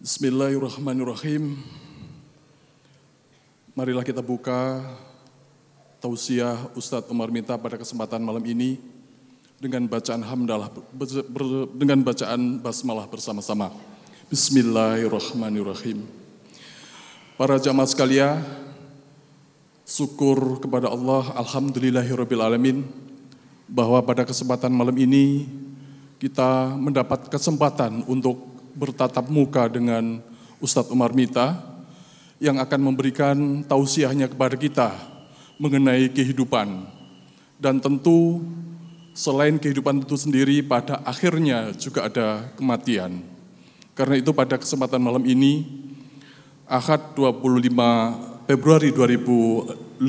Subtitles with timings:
[0.00, 1.60] Bismillahirrahmanirrahim.
[3.76, 4.80] Marilah kita buka
[6.00, 8.80] tausiah Ustadz Umar Minta pada kesempatan malam ini
[9.60, 10.72] dengan bacaan hamdalah
[11.76, 13.76] dengan bacaan basmalah bersama-sama.
[14.32, 16.08] Bismillahirrahmanirrahim.
[17.36, 18.40] Para jamaah sekalian,
[19.84, 22.88] syukur kepada Allah alhamdulillahirabbil alamin
[23.68, 25.44] bahwa pada kesempatan malam ini
[26.16, 30.20] kita mendapat kesempatan untuk bertatap muka dengan
[30.60, 31.56] Ustadz Umar Mita
[32.40, 33.36] yang akan memberikan
[33.68, 34.88] tausiahnya kepada kita
[35.60, 36.88] mengenai kehidupan.
[37.60, 38.40] Dan tentu
[39.12, 43.20] selain kehidupan itu sendiri pada akhirnya juga ada kematian.
[43.92, 45.68] Karena itu pada kesempatan malam ini,
[46.64, 50.00] Ahad 25 Februari 2018,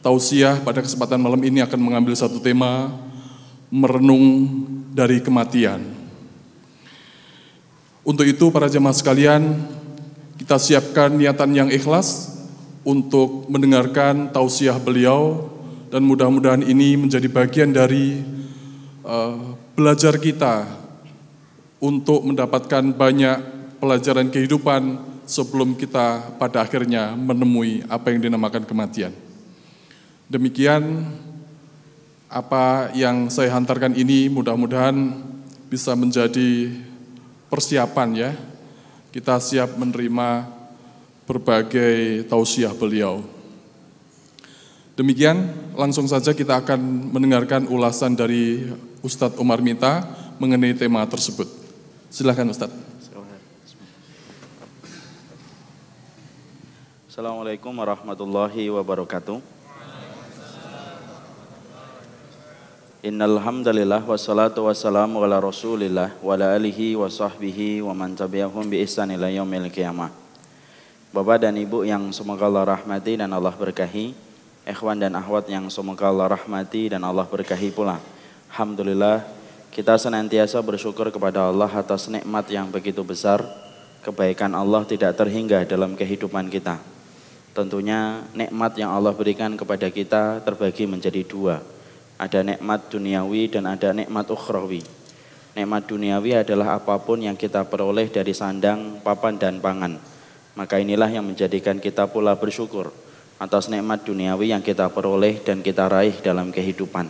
[0.00, 2.94] tausiah pada kesempatan malam ini akan mengambil satu tema,
[3.68, 5.95] merenung dari kematian.
[8.06, 9.66] Untuk itu para jemaah sekalian,
[10.38, 12.38] kita siapkan niatan yang ikhlas
[12.86, 15.50] untuk mendengarkan tausiah beliau
[15.90, 18.22] dan mudah-mudahan ini menjadi bagian dari
[19.02, 20.70] uh, belajar kita
[21.82, 23.42] untuk mendapatkan banyak
[23.82, 29.10] pelajaran kehidupan sebelum kita pada akhirnya menemui apa yang dinamakan kematian.
[30.30, 31.10] Demikian
[32.30, 34.94] apa yang saya hantarkan ini mudah-mudahan
[35.66, 36.85] bisa menjadi
[37.46, 38.30] persiapan ya
[39.14, 40.44] kita siap menerima
[41.26, 43.24] berbagai tausiah beliau.
[44.96, 48.64] Demikian, langsung saja kita akan mendengarkan ulasan dari
[49.04, 50.04] Ustadz Umar Mita
[50.40, 51.48] mengenai tema tersebut.
[52.08, 52.76] Silakan Ustadz.
[57.08, 59.55] Assalamualaikum warahmatullahi wabarakatuh.
[63.06, 68.82] Innal hamdalillah wassalatu wassalamu ala Rasulillah wa ala alihi wa sahbihi wa man tabi'ahum bi
[68.82, 70.10] ihsan ila yaumil qiyamah.
[71.14, 74.10] Bapak dan Ibu yang semoga Allah rahmati dan Allah berkahi,
[74.66, 78.02] ikhwan dan akhwat yang semoga Allah rahmati dan Allah berkahi pula.
[78.50, 79.22] Alhamdulillah
[79.70, 83.38] kita senantiasa bersyukur kepada Allah atas nikmat yang begitu besar,
[84.02, 86.82] kebaikan Allah tidak terhingga dalam kehidupan kita.
[87.54, 91.75] Tentunya nikmat yang Allah berikan kepada kita terbagi menjadi dua
[92.16, 94.80] ada nikmat duniawi dan ada nikmat ukhrawi.
[95.56, 99.96] Nikmat duniawi adalah apa pun yang kita peroleh dari sandang, papan, dan pangan.
[100.56, 102.92] Maka inilah yang menjadikan kita pula bersyukur
[103.36, 107.08] atas nikmat duniawi yang kita peroleh dan kita raih dalam kehidupan.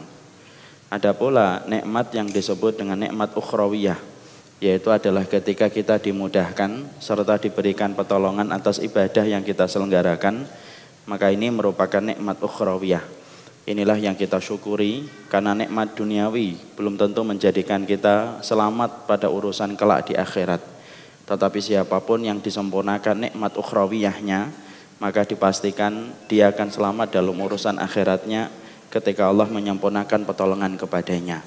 [0.91, 3.99] Ada pula nikmat yang disebut dengan nikmat ukhrawiyah,
[4.63, 10.47] yaitu adalah ketika kita dimudahkan serta diberikan pertolongan atas ibadah yang kita selenggarakan,
[11.07, 13.16] maka ini merupakan nikmat ukhrawiyah
[13.67, 20.07] Inilah yang kita syukuri karena nikmat duniawi belum tentu menjadikan kita selamat pada urusan kelak
[20.07, 20.63] di akhirat.
[21.27, 24.55] Tetapi siapa pun yang disempurnakan nikmat ukhrawiyahnya,
[25.03, 28.55] maka dipastikan dia akan selamat dalam urusan akhiratnya
[28.87, 31.43] ketika Allah menyempurnakan pertolongan kepadanya.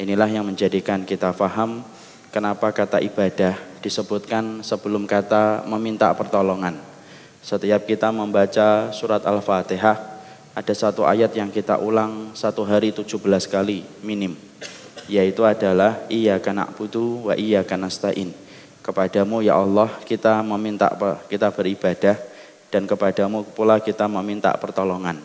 [0.00, 1.84] Inilah yang menjadikan kita faham
[2.32, 6.80] kenapa kata ibadah disebutkan sebelum kata meminta pertolongan.
[7.44, 10.09] Setiap kita membaca surat Al-Fatihah,
[10.54, 13.16] ada satu ayat yang kita ulang satu hari 17
[13.46, 14.34] kali minim
[15.10, 18.34] yaitu adalah iya karena butuh wa iya karena stain
[18.80, 20.90] kepadamu ya Allah kita meminta
[21.30, 22.30] kita beribadah
[22.70, 25.18] dan kepadamu pula kita meminta pertolongan.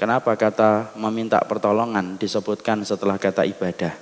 [0.00, 3.92] Kenapa kata meminta pertolongan disebutkan setelah kata ibadah?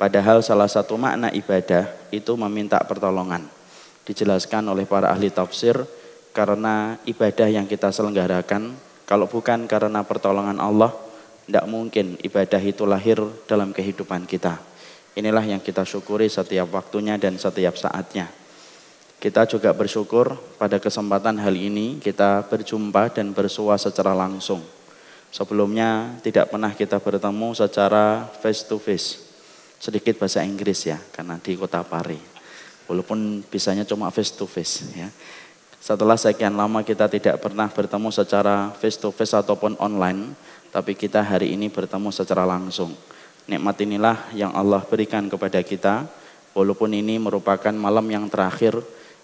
[0.00, 3.44] Padahal salah satu makna ibadah itu meminta pertolongan.
[4.08, 5.76] Dijelaskan oleh para ahli tafsir
[6.32, 8.72] karena ibadah yang kita selenggarakan
[9.06, 10.90] kalau bukan karena pertolongan Allah,
[11.46, 14.58] tidak mungkin ibadah itu lahir dalam kehidupan kita.
[15.14, 18.26] Inilah yang kita syukuri setiap waktunya dan setiap saatnya.
[19.16, 24.60] Kita juga bersyukur pada kesempatan hal ini kita berjumpa dan bersua secara langsung.
[25.30, 29.22] Sebelumnya tidak pernah kita bertemu secara face to face.
[29.78, 32.18] Sedikit bahasa Inggris ya, karena di kota Pare.
[32.90, 35.08] Walaupun bisanya cuma face to face ya.
[35.86, 40.34] Setelah sekian lama kita tidak pernah bertemu secara face to face ataupun online,
[40.74, 42.90] tapi kita hari ini bertemu secara langsung.
[43.46, 46.10] Nikmat inilah yang Allah berikan kepada kita,
[46.58, 48.74] walaupun ini merupakan malam yang terakhir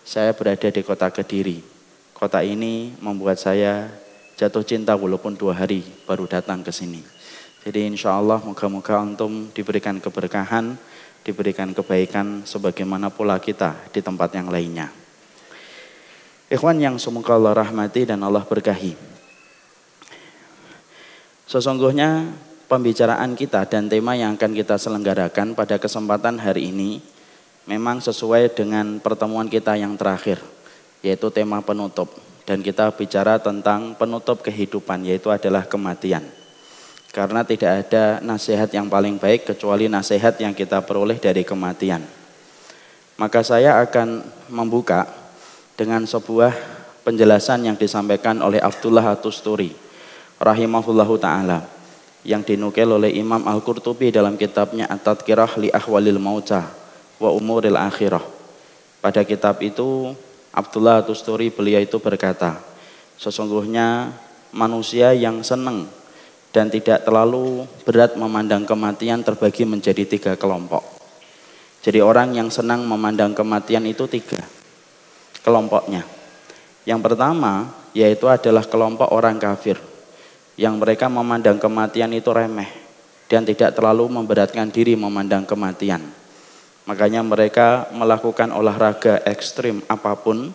[0.06, 1.66] saya berada di kota Kediri.
[2.14, 3.90] Kota ini membuat saya
[4.38, 7.02] jatuh cinta walaupun dua hari baru datang ke sini.
[7.66, 10.78] Jadi insya Allah moga-moga untuk diberikan keberkahan,
[11.26, 15.01] diberikan kebaikan sebagaimana pula kita di tempat yang lainnya.
[16.52, 18.92] Ikhwan yang semoga Allah rahmati dan Allah berkahi.
[21.48, 22.28] Sesungguhnya
[22.68, 27.00] pembicaraan kita dan tema yang akan kita selenggarakan pada kesempatan hari ini
[27.64, 30.44] memang sesuai dengan pertemuan kita yang terakhir,
[31.00, 32.12] yaitu tema penutup.
[32.44, 36.20] Dan kita bicara tentang penutup kehidupan, yaitu adalah kematian.
[37.16, 42.04] Karena tidak ada nasihat yang paling baik kecuali nasihat yang kita peroleh dari kematian.
[43.16, 44.20] Maka saya akan
[44.52, 45.21] membuka
[45.76, 46.52] dengan sebuah
[47.02, 49.72] penjelasan yang disampaikan oleh Abdullah Atusturi
[50.38, 51.66] rahimahullahu taala
[52.22, 56.70] yang dinukil oleh Imam Al-Qurtubi dalam kitabnya At-Tadkirah li Ahwalil Mauta
[57.18, 58.22] wa Umuril Akhirah.
[59.02, 60.14] Pada kitab itu
[60.54, 62.62] Abdullah Tusturi beliau itu berkata,
[63.18, 64.14] sesungguhnya
[64.54, 65.90] manusia yang senang
[66.54, 70.86] dan tidak terlalu berat memandang kematian terbagi menjadi tiga kelompok.
[71.82, 74.61] Jadi orang yang senang memandang kematian itu tiga
[75.42, 76.06] kelompoknya.
[76.82, 79.76] Yang pertama yaitu adalah kelompok orang kafir
[80.56, 82.68] yang mereka memandang kematian itu remeh
[83.28, 86.02] dan tidak terlalu memberatkan diri memandang kematian.
[86.84, 90.50] Makanya mereka melakukan olahraga ekstrim apa pun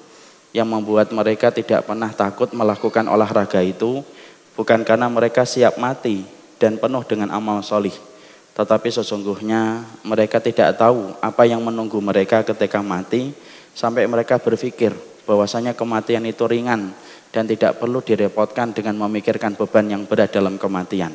[0.52, 4.04] yang membuat mereka tidak pernah takut melakukan olahraga itu
[4.60, 7.94] bukan karena mereka siap mati dan penuh dengan amal solih.
[8.58, 13.30] Tetapi sesungguhnya mereka tidak tahu apa yang menunggu mereka ketika mati
[13.78, 14.90] sampai mereka berpikir
[15.30, 16.98] bahwasanya kematian itu ringan
[17.30, 21.14] dan tidak perlu direpotkan dengan memikirkan beban yang berat dalam kematian.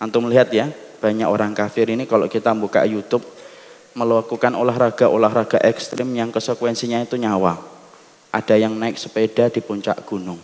[0.00, 0.72] Antum melihat ya,
[1.04, 3.20] banyak orang kafir ini kalau kita buka YouTube
[3.92, 7.60] melakukan olahraga-olahraga ekstrim yang konsekuensinya itu nyawa.
[8.32, 10.40] Ada yang naik sepeda di puncak gunung.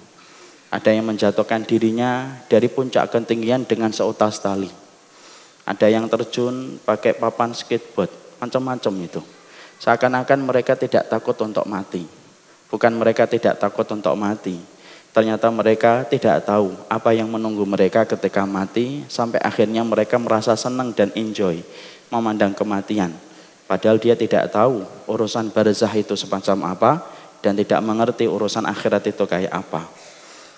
[0.70, 4.70] Ada yang menjatuhkan dirinya dari puncak ketinggian dengan seutas tali.
[5.66, 9.39] Ada yang terjun pakai papan skateboard, macam-macam itu.
[9.80, 12.04] Seakan-akan mereka tidak takut untuk mati.
[12.68, 14.60] Bukan mereka tidak takut untuk mati.
[15.10, 20.94] Ternyata mereka tidak tahu apa yang menunggu mereka ketika mati sampai akhirnya mereka merasa senang
[20.94, 21.58] dan enjoy
[22.12, 23.10] memandang kematian.
[23.66, 26.92] Padahal dia tidak tahu urusan barzah itu semacam apa
[27.42, 29.88] dan tidak mengerti urusan akhirat itu kayak apa.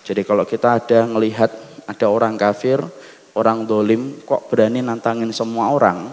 [0.02, 1.48] Jadi kalau kita ada melihat
[1.86, 2.82] ada orang kafir,
[3.38, 6.10] orang dolim kok berani nantangin semua orang,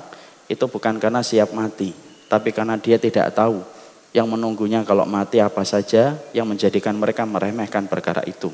[0.48, 1.92] itu bukan karena siap mati,
[2.30, 3.66] tapi karena dia tidak tahu
[4.14, 8.54] yang menunggunya kalau mati apa saja yang menjadikan mereka meremehkan perkara itu.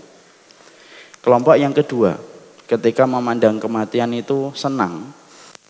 [1.19, 2.15] Kelompok yang kedua,
[2.65, 5.11] ketika memandang kematian itu senang,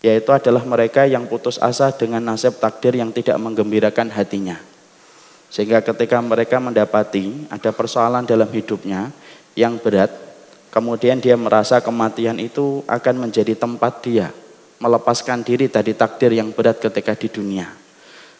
[0.02, 4.58] yaitu adalah mereka yang putus asa dengan nasib takdir yang tidak menggembirakan hatinya.
[5.50, 9.14] Sehingga ketika mereka mendapati ada persoalan dalam hidupnya
[9.54, 10.10] yang berat,
[10.74, 14.28] kemudian dia merasa kematian itu akan menjadi tempat dia
[14.76, 17.85] melepaskan diri dari takdir yang berat ketika di dunia.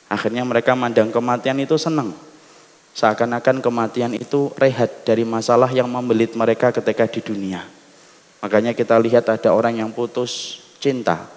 [0.07, 2.15] Akhirnya mereka mandang kematian itu senang.
[2.97, 7.61] Seakan-akan kematian itu rehat dari masalah yang membelit mereka ketika di dunia.
[8.41, 11.29] Makanya kita lihat ada orang yang putus cinta,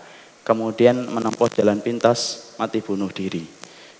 [0.46, 3.44] kemudian menempuh jalan pintas, mati bunuh diri.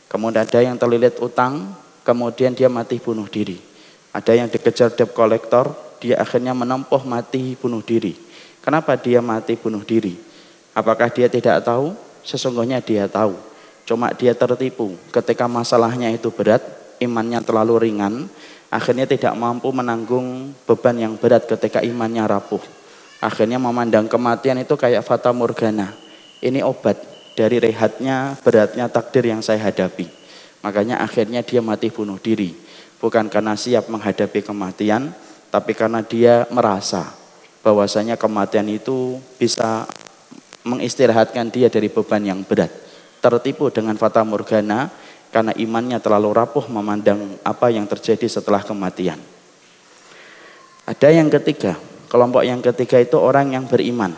[0.08, 1.74] Kemudian ada yang terlilit utang,
[2.06, 3.58] kemudian dia mati bunuh diri.
[4.14, 8.16] Ada yang dikejar debt collector, dia akhirnya menempuh mati bunuh diri.
[8.62, 10.16] Kenapa dia mati bunuh diri?
[10.78, 11.98] Apakah dia tidak tahu?
[12.24, 13.49] Sesungguhnya dia tahu.
[13.90, 16.62] Cuma dia tertipu ketika masalahnya itu berat,
[17.02, 18.30] imannya terlalu ringan,
[18.70, 22.62] akhirnya tidak mampu menanggung beban yang berat ketika imannya rapuh.
[23.18, 25.90] Akhirnya memandang kematian itu kayak fata morgana
[26.46, 27.02] ini obat
[27.34, 30.06] dari rehatnya, beratnya takdir yang saya hadapi.
[30.62, 32.54] Makanya akhirnya dia mati bunuh diri.
[33.02, 35.10] Bukan karena siap menghadapi kematian,
[35.50, 37.10] tapi karena dia merasa
[37.66, 39.90] bahwasanya kematian itu bisa
[40.62, 42.89] mengistirahatkan dia dari beban yang berat.
[43.20, 44.88] Tertipu dengan fata morgana
[45.30, 49.20] karena imannya terlalu rapuh memandang apa yang terjadi setelah kematian.
[50.88, 51.78] Ada yang ketiga,
[52.10, 54.16] kelompok yang ketiga itu orang yang beriman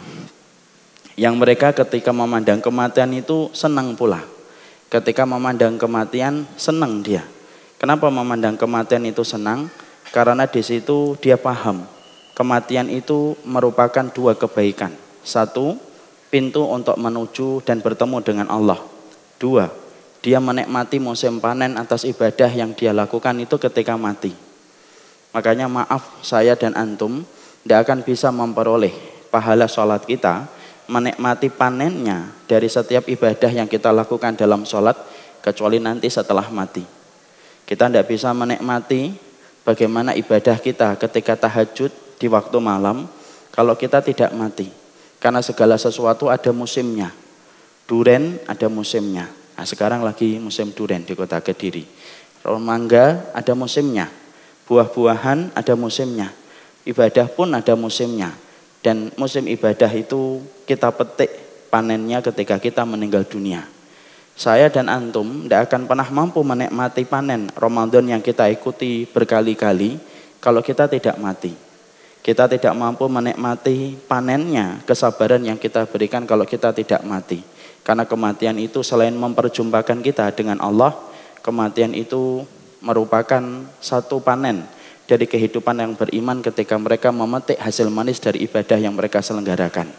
[1.20, 4.24] yang mereka ketika memandang kematian itu senang pula.
[4.92, 7.24] Ketika memandang kematian senang dia.
[7.80, 9.72] Kenapa memandang kematian itu senang?
[10.12, 11.88] Karena di situ dia paham
[12.36, 14.92] kematian itu merupakan dua kebaikan.
[15.22, 15.78] Satu,
[16.32, 18.80] pintu untuk menuju dan bertemu dengan Allah.
[19.36, 19.68] Dua,
[20.24, 24.32] dia menikmati musim panen atas ibadah yang dia lakukan itu ketika mati.
[25.36, 27.28] Makanya maaf saya dan antum
[27.62, 28.96] tidak akan bisa memperoleh
[29.28, 30.48] pahala sholat kita
[30.92, 34.96] menikmati panennya dari setiap ibadah yang kita lakukan dalam sholat
[35.40, 36.84] kecuali nanti setelah mati.
[37.64, 39.16] Kita tidak bisa menikmati
[39.64, 43.08] bagaimana ibadah kita ketika tahajud di waktu malam
[43.56, 44.81] kalau kita tidak mati.
[45.22, 47.14] Karena segala sesuatu ada musimnya.
[47.86, 49.30] Duren ada musimnya.
[49.54, 51.86] Nah, sekarang lagi musim duren di kota Kediri.
[52.42, 54.10] Mangga ada musimnya.
[54.66, 56.34] Buah-buahan ada musimnya.
[56.90, 58.34] Ibadah pun ada musimnya.
[58.82, 61.30] Dan musim ibadah itu kita petik
[61.70, 63.70] panennya ketika kita meninggal dunia.
[64.34, 70.02] Saya dan antum tidak akan pernah mampu menikmati panen Ramadan yang kita ikuti berkali-kali
[70.42, 71.54] kalau kita tidak mati.
[72.22, 77.42] Kita tidak mampu menikmati panennya kesabaran yang kita berikan kalau kita tidak mati.
[77.82, 80.94] Karena kematian itu selain memperjumpakan kita dengan Allah,
[81.42, 82.46] kematian itu
[82.86, 83.42] merupakan
[83.82, 84.62] satu panen
[85.10, 89.90] dari kehidupan yang beriman ketika mereka memetik hasil manis dari ibadah yang mereka selenggarakan.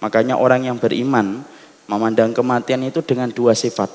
[0.00, 1.44] Makanya orang yang beriman
[1.84, 3.92] memandang kematian itu dengan dua sifat.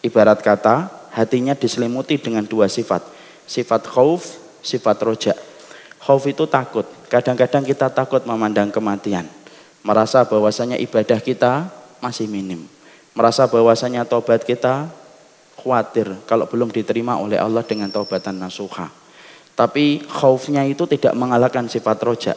[0.00, 3.04] Ibarat kata, hatinya diselimuti dengan dua sifat.
[3.44, 5.36] Sifat khauf, sifat roja.
[6.04, 6.84] Khauf itu takut.
[7.08, 9.24] Kadang-kadang kita takut memandang kematian.
[9.80, 11.72] Merasa bahwasanya ibadah kita
[12.04, 12.68] masih minim.
[13.16, 14.92] Merasa bahwasanya tobat kita
[15.56, 18.92] khawatir kalau belum diterima oleh Allah dengan taubatan nasuha.
[19.56, 22.34] Tapi khaufnya itu tidak mengalahkan sifat roja.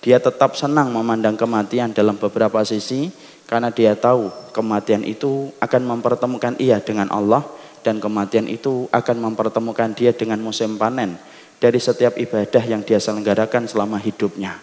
[0.00, 3.12] Dia tetap senang memandang kematian dalam beberapa sisi
[3.44, 7.44] karena dia tahu kematian itu akan mempertemukan ia dengan Allah
[7.84, 11.18] dan kematian itu akan mempertemukan dia dengan musim panen
[11.62, 14.58] dari setiap ibadah yang dia selenggarakan selama hidupnya.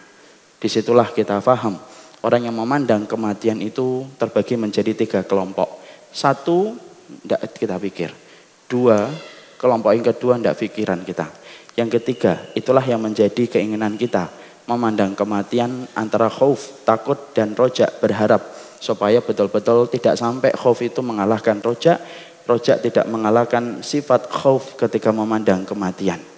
[0.60, 1.79] Di situlah kita faham
[2.20, 5.79] orang yang memandang kematian itu terbagi menjadi tiga kelompok.
[6.12, 6.75] Satu,
[7.24, 8.12] tidak kita pikir.
[8.68, 9.08] Dua,
[9.56, 11.32] kelompok yang kedua tidak pikiran kita.
[11.79, 14.27] Yang ketiga, itulah yang menjadi keinginan kita.
[14.68, 18.44] Memandang kematian antara khauf, takut, dan rojak berharap
[18.84, 21.98] supaya betul-betul tidak sampai khauf itu mengalahkan rojak,
[22.46, 26.28] rojak tidak mengalahkan sifat khauf ketika memandang kematian.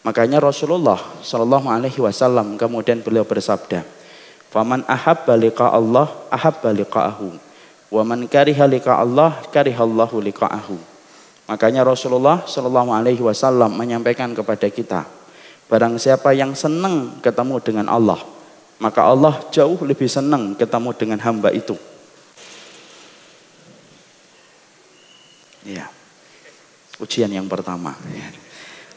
[0.00, 3.84] Makanya Rasulullah Shallallahu Alaihi Wasallam kemudian beliau bersabda,
[4.48, 7.36] "Faman ahab balika Allah ahab liqa'ahu,
[7.92, 10.80] wa man kariha liqa Allah karihallahu liqa'ahu."
[11.52, 15.04] Makanya Rasulullah Shallallahu Alaihi Wasallam menyampaikan kepada kita,
[15.68, 18.24] barang siapa yang senang ketemu dengan Allah,
[18.80, 21.76] maka Allah jauh lebih senang ketemu dengan hamba itu.
[25.60, 25.92] Ya.
[26.96, 27.92] Ujian yang pertama.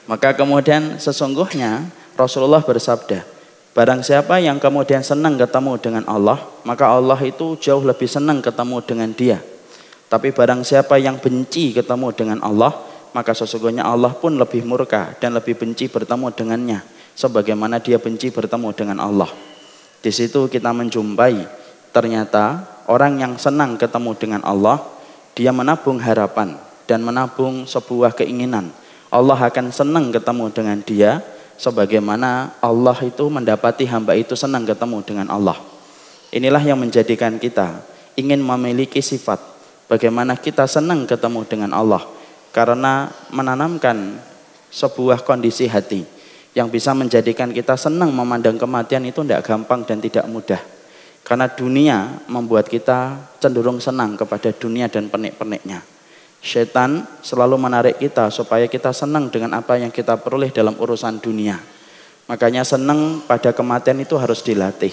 [0.09, 1.87] Maka kemudian sesungguhnya
[2.19, 3.23] Rasulullah bersabda,
[3.71, 8.83] barang siapa yang kemudian senang ketemu dengan Allah, maka Allah itu jauh lebih senang ketemu
[8.83, 9.39] dengan dia.
[10.11, 12.75] Tapi barang siapa yang benci ketemu dengan Allah,
[13.15, 16.79] maka sesungguhnya Allah pun lebih murka dan lebih benci bertemu dengannya
[17.13, 19.29] sebagaimana dia benci bertemu dengan Allah.
[20.03, 21.47] Di situ kita menjumpai
[21.95, 24.81] ternyata orang yang senang ketemu dengan Allah,
[25.33, 28.69] dia menabung harapan dan menabung sebuah keinginan.
[29.13, 31.21] Allah akan senang ketemu dengan dia
[31.61, 35.61] sebagaimana Allah itu mendapati hamba itu senang ketemu dengan Allah.
[36.33, 37.85] Inilah yang menjadikan kita
[38.17, 39.37] ingin memiliki sifat
[39.85, 42.01] bagaimana kita senang ketemu dengan Allah
[42.49, 44.17] karena menanamkan
[44.73, 46.01] sebuah kondisi hati
[46.57, 50.61] yang bisa menjadikan kita senang memandang kematian itu tidak gampang dan tidak mudah.
[51.21, 55.92] Karena dunia membuat kita cenderung senang kepada dunia dan penik-peniknya.
[56.43, 61.55] Setan selalu menarik kita supaya kita senang dengan apa yang kita peroleh dalam urusan dunia.
[62.27, 64.91] Makanya senang pada kematian itu harus dilatih.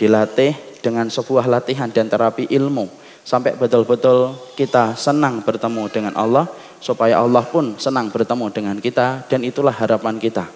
[0.00, 2.88] Dilatih dengan sebuah latihan dan terapi ilmu.
[3.20, 6.48] Sampai betul-betul kita senang bertemu dengan Allah.
[6.80, 9.28] Supaya Allah pun senang bertemu dengan kita.
[9.28, 10.48] Dan itulah harapan kita.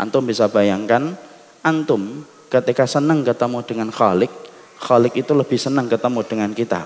[0.00, 1.12] Antum bisa bayangkan,
[1.60, 4.32] antum ketika senang ketemu dengan Khalik,
[4.80, 6.84] Khalik itu lebih senang ketemu dengan kita.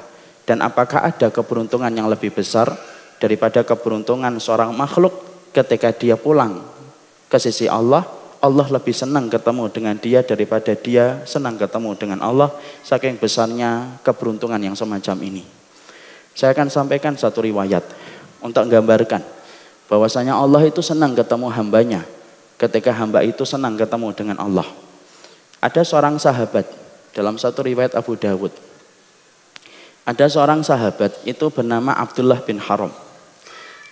[0.48, 2.70] Dan apakah ada keberuntungan yang lebih besar
[3.20, 5.12] daripada keberuntungan seorang makhluk
[5.52, 6.64] ketika dia pulang
[7.30, 8.02] ke sisi Allah,
[8.40, 12.48] Allah lebih senang ketemu dengan dia daripada dia senang ketemu dengan Allah,
[12.80, 15.44] saking besarnya keberuntungan yang semacam ini.
[16.32, 17.84] Saya akan sampaikan satu riwayat
[18.40, 19.20] untuk menggambarkan
[19.92, 22.00] bahwasanya Allah itu senang ketemu hambanya
[22.56, 24.64] ketika hamba itu senang ketemu dengan Allah.
[25.60, 26.64] Ada seorang sahabat
[27.12, 28.69] dalam satu riwayat Abu Dawud.
[30.08, 32.88] Ada seorang sahabat itu bernama Abdullah bin Haram.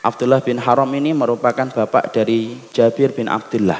[0.00, 3.76] Abdullah bin Haram ini merupakan bapak dari Jabir bin Abdullah.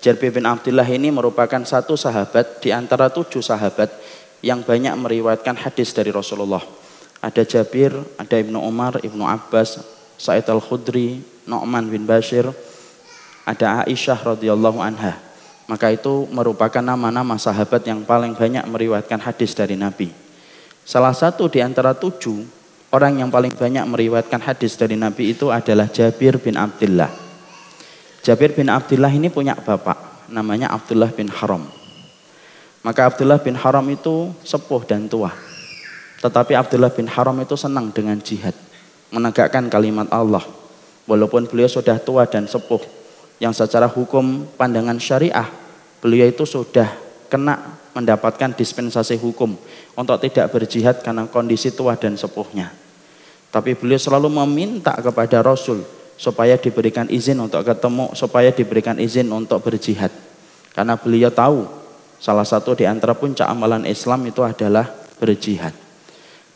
[0.00, 3.92] Jabir bin Abdullah ini merupakan satu sahabat di antara tujuh sahabat
[4.40, 6.64] yang banyak meriwayatkan hadis dari Rasulullah.
[7.20, 9.84] Ada Jabir, ada Ibnu Umar, Ibnu Abbas,
[10.16, 12.48] Sa'id Al-Khudri, Nu'man bin Bashir,
[13.44, 15.20] ada Aisyah radhiyallahu anha.
[15.68, 20.29] Maka itu merupakan nama-nama sahabat yang paling banyak meriwayatkan hadis dari Nabi.
[20.90, 22.42] Salah satu di antara tujuh
[22.90, 27.06] orang yang paling banyak meriwayatkan hadis dari Nabi itu adalah Jabir bin Abdullah.
[28.26, 31.62] Jabir bin Abdullah ini punya bapak, namanya Abdullah bin Haram.
[32.82, 35.30] Maka Abdullah bin Haram itu sepuh dan tua.
[36.26, 38.58] Tetapi Abdullah bin Haram itu senang dengan jihad,
[39.14, 40.42] menegakkan kalimat Allah.
[41.06, 42.82] Walaupun beliau sudah tua dan sepuh,
[43.38, 45.46] yang secara hukum pandangan syariah
[46.02, 46.90] beliau itu sudah
[47.30, 49.54] kena mendapatkan dispensasi hukum
[49.94, 52.74] untuk tidak berjihad karena kondisi tua dan sepuhnya.
[53.54, 55.82] Tapi beliau selalu meminta kepada Rasul
[56.18, 60.10] supaya diberikan izin untuk ketemu, supaya diberikan izin untuk berjihad.
[60.74, 61.66] Karena beliau tahu
[62.20, 64.86] salah satu di antara puncak amalan Islam itu adalah
[65.18, 65.72] berjihad.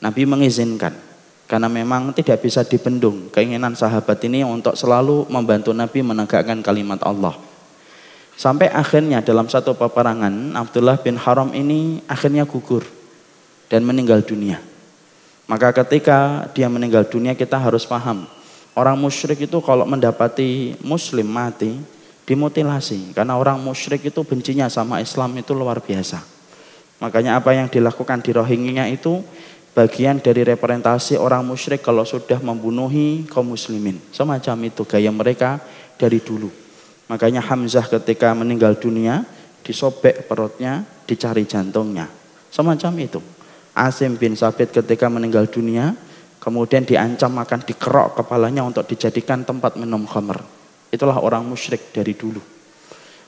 [0.04, 0.93] Nabi mengizinkan
[1.49, 7.54] karena memang tidak bisa dibendung keinginan sahabat ini untuk selalu membantu Nabi menegakkan kalimat Allah.
[8.35, 12.83] Sampai akhirnya dalam satu peperangan Abdullah bin Haram ini akhirnya gugur
[13.71, 14.59] dan meninggal dunia.
[15.47, 18.26] Maka ketika dia meninggal dunia kita harus paham.
[18.75, 21.79] Orang musyrik itu kalau mendapati muslim mati,
[22.26, 23.14] dimutilasi.
[23.14, 26.19] Karena orang musyrik itu bencinya sama Islam itu luar biasa.
[26.99, 29.23] Makanya apa yang dilakukan di Rohingya itu
[29.76, 34.00] bagian dari representasi orang musyrik kalau sudah membunuhi kaum muslimin.
[34.11, 35.62] Semacam itu gaya mereka
[36.00, 36.63] dari dulu.
[37.09, 39.25] Makanya Hamzah ketika meninggal dunia
[39.65, 42.09] disobek perutnya, dicari jantungnya.
[42.53, 43.21] Semacam itu.
[43.75, 45.99] Asim bin Sabit ketika meninggal dunia,
[46.39, 50.39] kemudian diancam akan dikerok kepalanya untuk dijadikan tempat minum khamr.
[50.95, 52.39] Itulah orang musyrik dari dulu.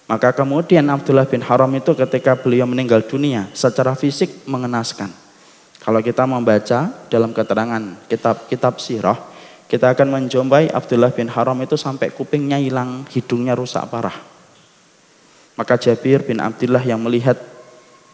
[0.06, 5.10] Maka kemudian Abdullah bin Haram itu ketika beliau meninggal dunia secara fisik mengenaskan.
[5.82, 9.18] Kalau kita membaca dalam keterangan kitab-kitab sirah,
[9.66, 14.14] kita akan menjumpai Abdullah bin Haram itu sampai kupingnya hilang, hidungnya rusak parah.
[15.58, 17.34] Maka Jabir bin Abdullah yang melihat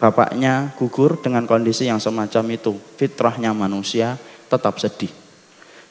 [0.01, 2.73] bapaknya gugur dengan kondisi yang semacam itu.
[2.97, 4.17] Fitrahnya manusia
[4.49, 5.13] tetap sedih.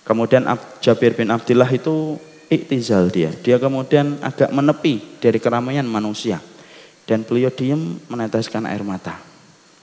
[0.02, 0.50] Kemudian
[0.82, 2.18] Jabir bin Abdullah itu
[2.50, 3.30] iktizal dia.
[3.30, 6.42] Dia kemudian agak menepi dari keramaian manusia.
[7.06, 9.20] Dan beliau diam meneteskan air mata.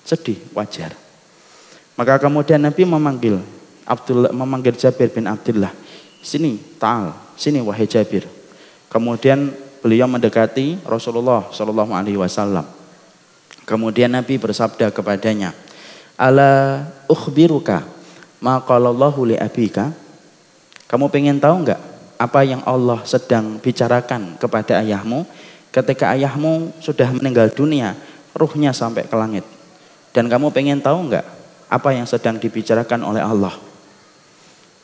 [0.03, 0.97] Sedih, wajar.
[1.95, 3.58] Maka kemudian Nabi memanggil
[3.89, 5.73] Abdullah memanggil Jabir bin Abdullah.
[6.21, 8.29] Sini, ta'al, sini wahai Jabir.
[8.93, 9.49] Kemudian
[9.81, 12.69] beliau mendekati Rasulullah Shallallahu alaihi wasallam.
[13.65, 15.57] Kemudian Nabi bersabda kepadanya,
[16.21, 17.85] "Ala ukhbiruka
[18.45, 19.93] ma qalallahu li abika?"
[20.89, 21.81] Kamu pengen tahu enggak
[22.17, 25.29] apa yang Allah sedang bicarakan kepada ayahmu
[25.69, 27.93] ketika ayahmu sudah meninggal dunia,
[28.33, 29.45] ruhnya sampai ke langit.
[30.17, 31.29] Dan kamu pengen tahu enggak
[31.69, 33.68] apa yang sedang dibicarakan oleh Allah?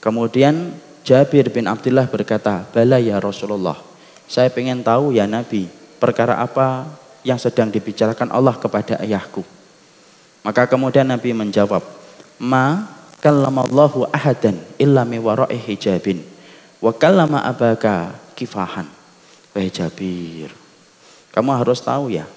[0.04, 3.80] Kemudian Jabir bin Abdullah berkata, "Bala ya Rasulullah.
[4.28, 5.64] Saya pengen tahu ya Nabi,
[5.96, 6.84] perkara apa
[7.24, 9.40] yang sedang dibicarakan Allah kepada ayahku.
[10.44, 11.80] Maka kemudian Nabi menjawab,
[12.36, 12.84] Ma
[13.24, 16.20] kallamallahu ahadan illa mi wara'i hijabin
[16.84, 18.84] wa kallama abaka kifahan.
[19.56, 20.52] Wahai Jabir,
[21.32, 22.28] kamu harus tahu ya,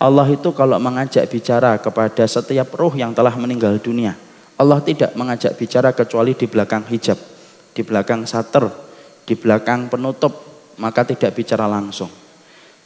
[0.00, 4.16] Allah itu kalau mengajak bicara kepada setiap ruh yang telah meninggal dunia,
[4.54, 7.18] Allah tidak mengajak bicara kecuali di belakang hijab,
[7.74, 8.70] di belakang sater,
[9.26, 10.30] di belakang penutup,
[10.78, 12.10] maka tidak bicara langsung.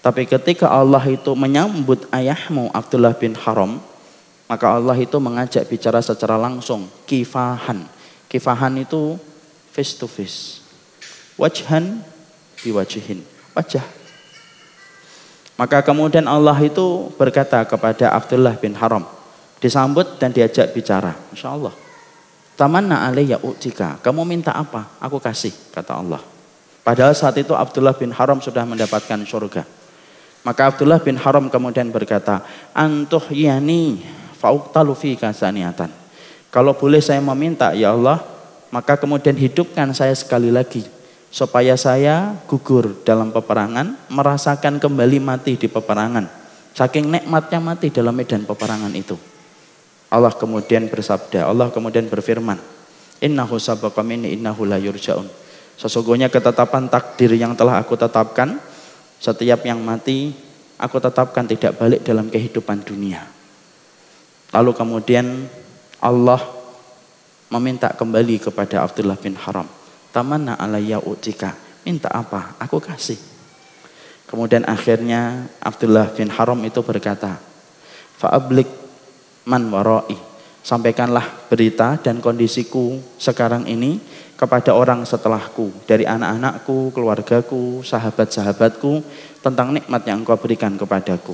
[0.00, 3.83] Tapi ketika Allah itu menyambut ayahmu Abdullah bin Haram,
[4.48, 7.85] maka Allah itu mengajak bicara secara langsung, kifahan.
[8.33, 9.20] Kifahan itu
[9.74, 10.64] face to face.
[11.37, 12.00] Wajhan
[12.64, 13.20] biwajihin.
[13.52, 13.85] Wajah.
[15.59, 19.02] Maka kemudian Allah itu berkata kepada Abdullah bin Haram,
[19.58, 21.14] disambut dan diajak bicara.
[21.30, 21.74] Masya Allah.
[22.58, 24.02] Tamanna alaiya u'tika.
[24.02, 24.98] Kamu minta apa?
[24.98, 26.18] Aku kasih, kata Allah.
[26.82, 29.62] Padahal saat itu Abdullah bin Haram sudah mendapatkan surga.
[30.42, 32.42] Maka Abdullah bin Haram kemudian berkata,
[32.74, 34.02] Antuh yani
[34.40, 35.92] fauqtalu fi kasaniatan.
[36.48, 38.24] Kalau boleh saya meminta, ya Allah,
[38.74, 40.82] maka kemudian hidupkan saya sekali lagi.
[41.28, 46.24] Supaya saya gugur dalam peperangan, merasakan kembali mati di peperangan.
[46.72, 49.14] Saking nikmatnya mati dalam medan peperangan itu.
[50.08, 52.56] Allah kemudian bersabda, Allah kemudian berfirman,
[53.18, 55.26] Innahu sabaqa minni innahu la yurja'un.
[55.78, 58.58] Sesungguhnya ketetapan takdir yang telah aku tetapkan,
[59.18, 60.34] setiap yang mati
[60.78, 63.26] aku tetapkan tidak balik dalam kehidupan dunia.
[64.54, 65.26] Lalu kemudian
[65.98, 66.40] Allah
[67.50, 69.66] meminta kembali kepada Abdullah bin Haram.
[70.14, 71.52] Tamanna alayya utika.
[71.84, 72.56] Minta apa?
[72.62, 73.18] Aku kasih.
[74.28, 77.40] Kemudian akhirnya Abdullah bin Haram itu berkata,
[78.18, 78.68] Fa'ablik
[79.48, 80.20] man warai.
[80.61, 83.96] Sampaikanlah berita dan kondisiku sekarang ini
[84.37, 89.00] kepada orang setelahku, dari anak-anakku, keluargaku, sahabat-sahabatku,
[89.40, 91.32] tentang nikmat yang engkau berikan kepadaku.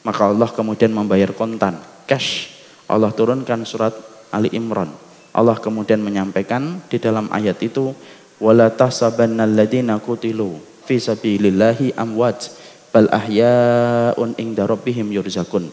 [0.00, 1.76] Maka Allah kemudian membayar kontan,
[2.08, 2.56] cash.
[2.88, 3.92] Allah turunkan surat
[4.32, 4.88] Ali Imran.
[5.36, 7.92] Allah kemudian menyampaikan di dalam ayat itu,
[8.40, 12.50] wala tahsabannal ladina kutilu fi sabilillahi amwat
[12.90, 15.70] bal ahya'un inda rabbihim yurzakun.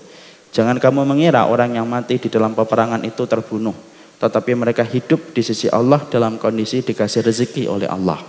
[0.51, 5.41] Jangan kamu mengira orang yang mati di dalam peperangan itu terbunuh tetapi mereka hidup di
[5.41, 8.21] sisi Allah dalam kondisi dikasih rezeki oleh Allah.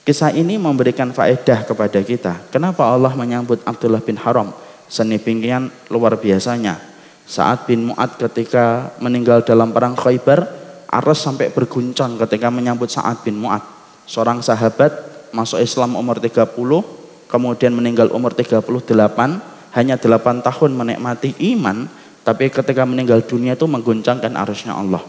[0.00, 2.48] Kisah ini memberikan faedah kepada kita.
[2.48, 4.56] Kenapa Allah menyambut Abdullah bin Haram?
[4.88, 6.80] Seni pinggian luar biasanya.
[7.28, 10.48] Saat bin Mu'ad ketika meninggal dalam perang Khaybar,
[10.88, 13.60] Aras sampai berguncang ketika menyambut Sa'ad bin Mu'ad.
[14.06, 14.94] Seorang sahabat
[15.34, 16.54] masuk Islam umur 30,
[17.26, 18.62] kemudian meninggal umur 38,
[19.76, 21.84] hanya 8 tahun menikmati iman,
[22.24, 25.04] tapi ketika meninggal dunia itu mengguncangkan arusnya Allah.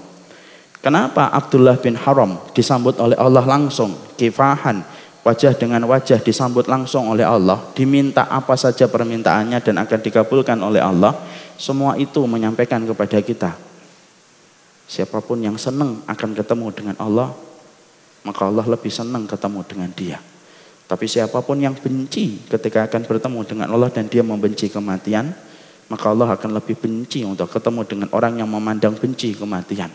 [0.84, 4.84] Kenapa Abdullah bin Haram disambut oleh Allah langsung, kifahan,
[5.25, 10.84] wajah dengan wajah disambut langsung oleh Allah, diminta apa saja permintaannya dan akan dikabulkan oleh
[10.84, 11.15] Allah,
[11.58, 13.51] semua itu menyampaikan kepada kita.
[14.88, 17.34] Siapa pun yang senang akan ketemu dengan Allah,
[18.23, 20.19] maka Allah lebih senang ketemu dengan dia.
[20.88, 25.36] Tapi siapa pun yang benci ketika akan bertemu dengan Allah dan dia membenci kematian,
[25.91, 29.91] maka Allah akan lebih benci untuk ketemu dengan orang yang memandang benci kematian.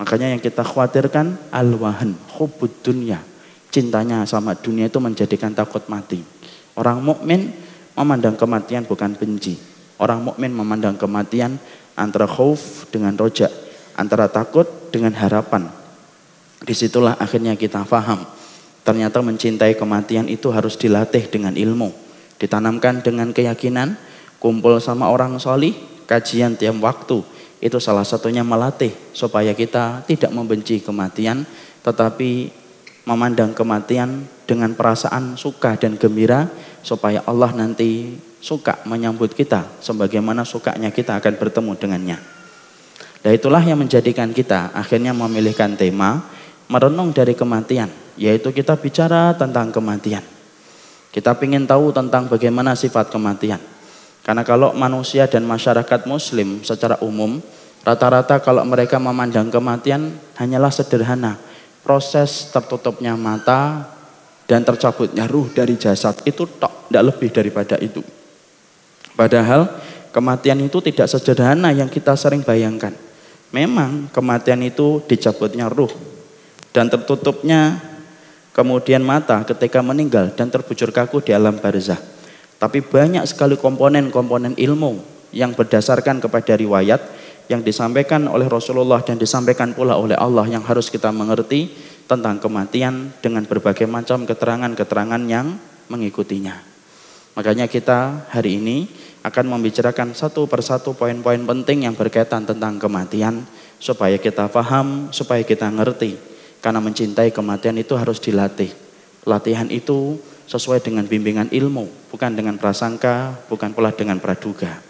[0.00, 3.20] Makanya yang kita khawatirkan al-wahan, hubud dunia.
[3.68, 6.24] Cintanya sama dunia itu menjadikan takut mati.
[6.72, 7.52] Orang mukmin
[7.92, 9.60] memandang kematian bukan benci.
[10.00, 11.60] Orang mukmin memandang kematian
[11.92, 13.52] antara khauf dengan roja,
[14.00, 15.68] antara takut dengan harapan.
[16.64, 18.39] Di situlah akhirnya kita faham
[18.90, 21.94] Ternyata mencintai kematian itu harus dilatih dengan ilmu,
[22.42, 23.94] ditanamkan dengan keyakinan,
[24.42, 25.78] kumpul sama orang solih,
[26.10, 27.22] kajian tiap waktu.
[27.62, 31.46] Itu salah satunya melatih supaya kita tidak membenci kematian,
[31.86, 32.50] tetapi
[33.06, 36.50] memandang kematian dengan perasaan suka dan gembira
[36.82, 42.18] supaya Allah nanti suka menyambut kita sebagaimana sukanya kita akan bertemu dengannya.
[43.22, 46.26] Dan itulah yang menjadikan kita akhirnya memilihkan tema
[46.70, 50.22] merenung dari kematian yaitu kita bicara tentang kematian.
[51.10, 53.58] Kita ingin tahu tentang bagaimana sifat kematian.
[54.22, 57.42] Karena kalau manusia dan masyarakat muslim secara umum,
[57.82, 61.34] rata-rata kalau mereka memandang kematian hanyalah sederhana.
[61.82, 63.88] Proses tertutupnya mata
[64.46, 68.04] dan tercabutnya ruh dari jasad itu tok, tidak lebih daripada itu.
[69.16, 69.66] Padahal
[70.12, 72.92] kematian itu tidak sederhana yang kita sering bayangkan.
[73.50, 76.19] Memang kematian itu dicabutnya ruh
[76.70, 77.78] dan tertutupnya
[78.54, 81.98] kemudian mata ketika meninggal dan terbujur kaku di alam barzah.
[82.60, 85.00] Tapi banyak sekali komponen-komponen ilmu
[85.32, 87.00] yang berdasarkan kepada riwayat
[87.48, 91.72] yang disampaikan oleh Rasulullah dan disampaikan pula oleh Allah yang harus kita mengerti
[92.04, 95.58] tentang kematian dengan berbagai macam keterangan-keterangan yang
[95.90, 96.62] mengikutinya.
[97.34, 98.86] Makanya kita hari ini
[99.24, 103.46] akan membicarakan satu persatu poin-poin penting yang berkaitan tentang kematian
[103.80, 106.29] supaya kita paham, supaya kita ngerti
[106.60, 108.72] karena mencintai kematian itu harus dilatih.
[109.24, 110.16] Latihan itu
[110.48, 114.80] sesuai dengan bimbingan ilmu, bukan dengan prasangka, bukan pula dengan praduga.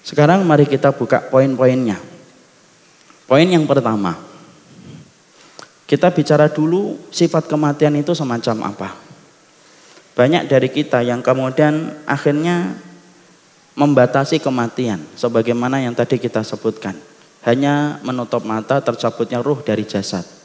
[0.00, 1.98] Sekarang mari kita buka poin-poinnya.
[3.28, 4.16] Poin yang pertama,
[5.84, 8.88] kita bicara dulu sifat kematian itu semacam apa.
[10.16, 12.74] Banyak dari kita yang kemudian akhirnya
[13.76, 16.96] membatasi kematian sebagaimana yang tadi kita sebutkan.
[17.44, 20.39] Hanya menutup mata tercabutnya ruh dari jasad.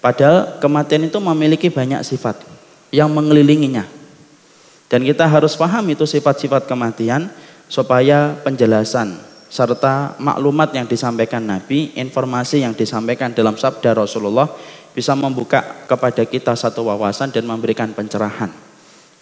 [0.00, 2.40] Padahal kematian itu memiliki banyak sifat
[2.88, 3.84] yang mengelilinginya.
[4.90, 7.30] Dan kita harus paham itu sifat-sifat kematian
[7.70, 9.14] supaya penjelasan
[9.46, 14.50] serta maklumat yang disampaikan Nabi, informasi yang disampaikan dalam sabda Rasulullah
[14.90, 18.50] bisa membuka kepada kita satu wawasan dan memberikan pencerahan.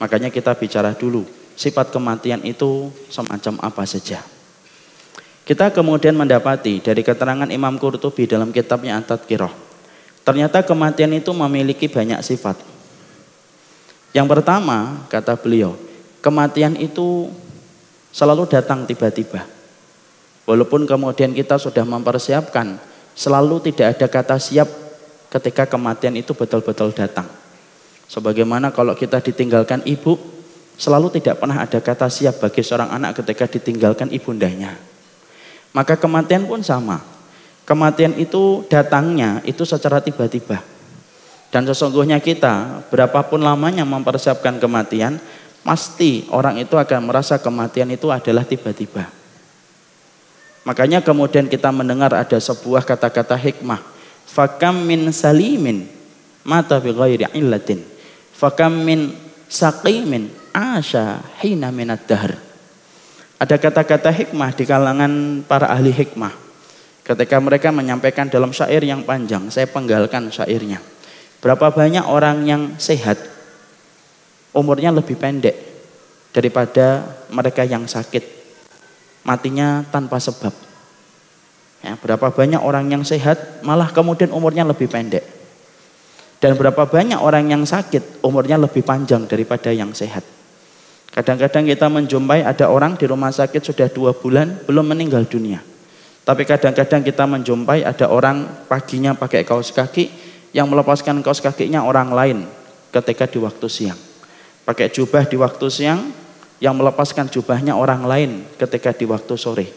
[0.01, 1.27] Makanya kita bicara dulu,
[1.59, 4.25] sifat kematian itu semacam apa saja.
[5.45, 9.68] Kita kemudian mendapati dari keterangan Imam Qurtubi dalam kitabnya At-Tadkirah
[10.29, 12.61] Ternyata kematian itu memiliki banyak sifat.
[14.13, 15.73] Yang pertama, kata beliau,
[16.21, 17.33] kematian itu
[18.13, 19.49] selalu datang tiba-tiba.
[20.45, 22.77] Walaupun kemudian kita sudah mempersiapkan,
[23.17, 24.69] selalu tidak ada kata siap
[25.33, 27.25] ketika kematian itu betul-betul datang.
[28.13, 30.21] Sebagaimana kalau kita ditinggalkan ibu,
[30.77, 34.77] selalu tidak pernah ada kata siap bagi seorang anak ketika ditinggalkan ibundanya.
[35.73, 37.01] Maka kematian pun sama.
[37.69, 40.65] Kematian itu datangnya itu secara tiba-tiba.
[41.53, 45.21] Dan sesungguhnya kita berapapun lamanya mempersiapkan kematian,
[45.61, 49.13] pasti orang itu akan merasa kematian itu adalah tiba-tiba.
[50.65, 53.85] Makanya kemudian kita mendengar ada sebuah kata-kata hikmah.
[54.25, 55.93] Fakam min salimin
[56.49, 57.85] mata bi ghairi illatin.
[58.33, 59.13] Fakam min
[59.45, 62.33] saqimin asya hina minad dahr.
[63.37, 66.48] Ada kata-kata hikmah di kalangan para ahli hikmah
[67.09, 70.77] Ketika mereka menyampaikan dalam syair yang panjang, saya penggalkan syairnya.
[71.41, 73.17] Berapa banyak orang yang sehat,
[74.53, 75.57] umurnya lebih pendek
[76.37, 78.21] daripada mereka yang sakit,
[79.25, 80.53] matinya tanpa sebab.
[81.81, 85.25] Ya, berapa banyak orang yang sehat, malah kemudian umurnya lebih pendek.
[86.45, 90.29] Dan berapa banyak orang yang sakit, umurnya lebih panjang daripada yang sehat.
[91.09, 95.68] Kadang-kadang kita menjumpai ada orang di rumah sakit sudah dua bulan belum meninggal dunia.
[96.29, 100.13] Tapi kadang-kadang kita menjumpai ada orang paginya pakai kaos kaki,
[100.53, 102.45] yang melepaskan kaos kakinya orang lain
[102.93, 103.97] ketika di waktu siang.
[104.69, 106.13] Pakai jubah di waktu siang,
[106.61, 109.73] yang melepaskan jubahnya orang lain ketika di waktu sore.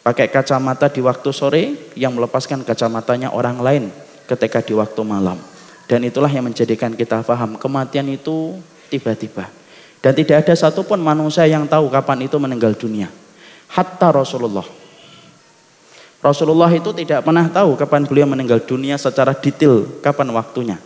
[0.00, 3.92] Pakai kacamata di waktu sore, yang melepaskan kacamatanya orang lain
[4.24, 5.36] ketika di waktu malam.
[5.84, 8.56] Dan itulah yang menjadikan kita paham kematian itu
[8.88, 9.52] tiba-tiba.
[10.00, 13.12] Dan tidak ada satupun manusia yang tahu kapan itu meninggal dunia.
[13.68, 14.79] Hatta Rasulullah.
[16.20, 20.76] Rasulullah itu tidak pernah tahu kapan beliau meninggal dunia secara detail, kapan waktunya.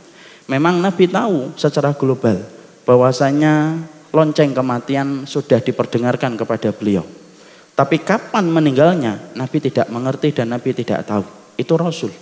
[0.47, 2.39] Memang Nabi tahu secara global
[2.87, 3.83] bahwasanya
[4.15, 7.03] lonceng kematian sudah diperdengarkan kepada beliau.
[7.75, 11.27] Tapi kapan meninggalnya, Nabi tidak mengerti dan Nabi tidak tahu.
[11.59, 12.15] Itu Rasul.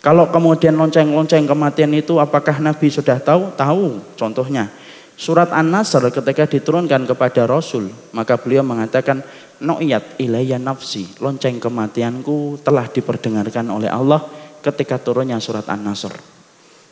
[0.00, 3.52] Kalau kemudian lonceng-lonceng kematian itu apakah Nabi sudah tahu?
[3.52, 4.16] Tahu.
[4.16, 4.72] Contohnya,
[5.14, 9.22] surat An-Nasr ketika diturunkan kepada Rasul, maka beliau mengatakan,
[9.62, 14.26] No'iyat ilayya nafsi, lonceng kematianku telah diperdengarkan oleh Allah
[14.60, 16.12] ketika turunnya surat An-Nasr.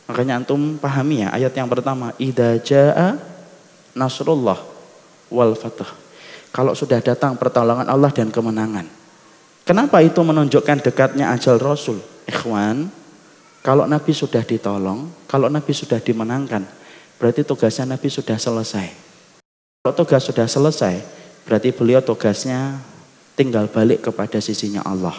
[0.07, 3.19] Makanya antum pahami ya ayat yang pertama, Ida ja'a
[3.95, 4.59] nasrullah
[5.31, 5.89] wal fatah.
[6.53, 8.85] Kalau sudah datang pertolongan Allah dan kemenangan.
[9.63, 11.97] Kenapa itu menunjukkan dekatnya ajal Rasul?
[12.27, 12.91] Ikhwan,
[13.63, 16.67] kalau Nabi sudah ditolong, kalau Nabi sudah dimenangkan,
[17.23, 18.91] berarti tugasnya Nabi sudah selesai.
[19.79, 20.99] Kalau tugas sudah selesai,
[21.47, 22.83] berarti beliau tugasnya
[23.39, 25.15] tinggal balik kepada sisinya Allah.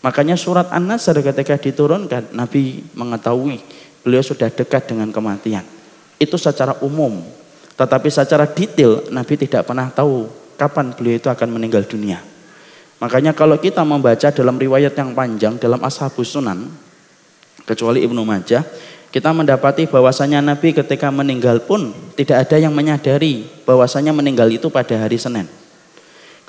[0.00, 3.60] Makanya surat An-Nasr ketika diturunkan, Nabi mengetahui
[4.00, 5.68] beliau sudah dekat dengan kematian.
[6.16, 7.20] Itu secara umum,
[7.76, 10.24] tetapi secara detail Nabi tidak pernah tahu
[10.56, 12.24] kapan beliau itu akan meninggal dunia.
[13.04, 16.72] Makanya kalau kita membaca dalam riwayat yang panjang dalam Ashabus Sunan,
[17.68, 18.64] kecuali Ibnu Majah,
[19.14, 25.06] kita mendapati bahwasanya Nabi ketika meninggal pun tidak ada yang menyadari bahwasanya meninggal itu pada
[25.06, 25.46] hari Senin.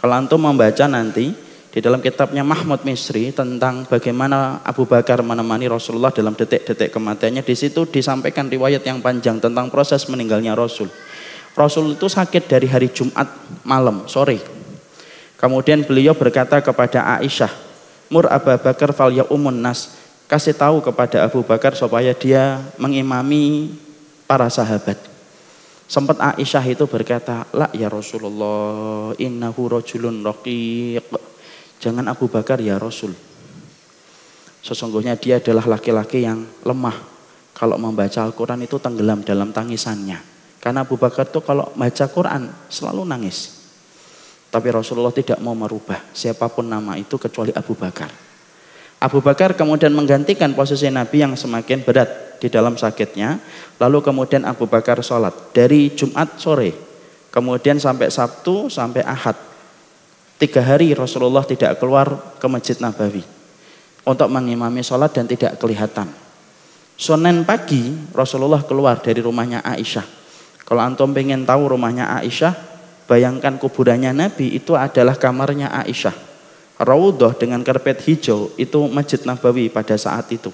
[0.01, 1.29] Kalau antum membaca nanti
[1.69, 7.53] di dalam kitabnya Mahmud Misri tentang bagaimana Abu Bakar menemani Rasulullah dalam detik-detik kematiannya, di
[7.53, 10.89] situ disampaikan riwayat yang panjang tentang proses meninggalnya Rasul.
[11.53, 13.29] Rasul itu sakit dari hari Jumat
[13.61, 14.41] malam, sore.
[15.37, 17.53] Kemudian beliau berkata kepada Aisyah,
[18.09, 20.04] Mur Abu Bakar fal ya umun nas.
[20.25, 23.77] Kasih tahu kepada Abu Bakar supaya dia mengimami
[24.25, 24.97] para sahabat.
[25.85, 31.13] Sempat Aisyah itu berkata, La ya Rasulullah, innahu rojulun raqiq.
[31.77, 33.13] Jangan Abu Bakar ya Rasul.
[34.65, 36.97] Sesungguhnya dia adalah laki-laki yang lemah.
[37.53, 40.17] Kalau membaca Al-Quran itu tenggelam dalam tangisannya.
[40.57, 43.69] Karena Abu Bakar itu kalau baca Quran selalu nangis.
[44.49, 48.09] Tapi Rasulullah tidak mau merubah siapa pun nama itu kecuali Abu Bakar.
[49.05, 53.37] Abu Bakar kemudian menggantikan posisi Nabi yang semakin berat di dalam sakitnya.
[53.77, 56.73] Lalu kemudian Abu Bakar sholat dari Jumat sore.
[57.29, 59.37] Kemudian sampai Sabtu sampai Ahad.
[60.41, 63.21] Tiga hari Rasulullah tidak keluar ke Masjid Nabawi.
[64.01, 66.09] Untuk mengimami sholat dan tidak kelihatan.
[66.97, 70.25] Senin pagi Rasulullah keluar dari rumahnya Aisyah
[70.65, 72.57] kalau antum pengen tahu rumahnya Aisyah,
[73.05, 76.34] bayangkan kuburannya Nabi itu adalah kamarnya Aisyah.
[76.75, 80.51] Raudhah dengan karpet hijau itu Masjid Nabawi pada saat itu.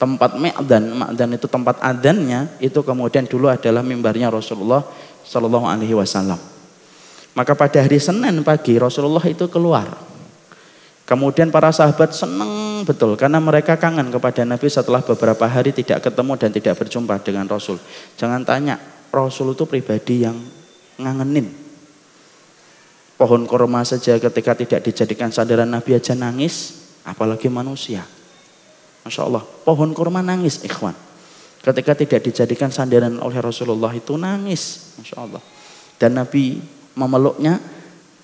[0.00, 4.80] Tempat Ma'dan, Ma'dan itu tempat adannya, itu kemudian dulu adalah mimbarnya Rasulullah
[5.28, 6.40] Shallallahu Alaihi Wasallam.
[7.36, 9.86] Maka pada hari Senin pagi Rasulullah itu keluar.
[11.04, 16.32] Kemudian para sahabat senang betul karena mereka kangen kepada Nabi setelah beberapa hari tidak ketemu
[16.38, 17.76] dan tidak berjumpa dengan Rasul.
[18.14, 18.78] Jangan tanya,
[19.10, 20.38] Rasul itu pribadi yang
[20.96, 21.69] ngangenin.
[23.20, 28.00] Pohon korma saja ketika tidak dijadikan sandaran Nabi aja nangis, apalagi manusia.
[29.04, 30.96] Masya Allah, pohon korma nangis ikhwan.
[31.60, 35.42] Ketika tidak dijadikan sandaran oleh Rasulullah itu nangis, Masya Allah.
[36.00, 36.64] Dan Nabi
[36.96, 37.60] memeluknya,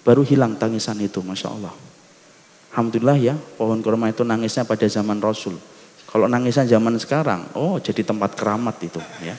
[0.01, 1.77] baru hilang tangisan itu, Masya Allah.
[2.73, 5.61] Alhamdulillah ya, pohon korma itu nangisnya pada zaman Rasul.
[6.09, 9.37] Kalau nangisnya zaman sekarang, oh jadi tempat keramat itu ya.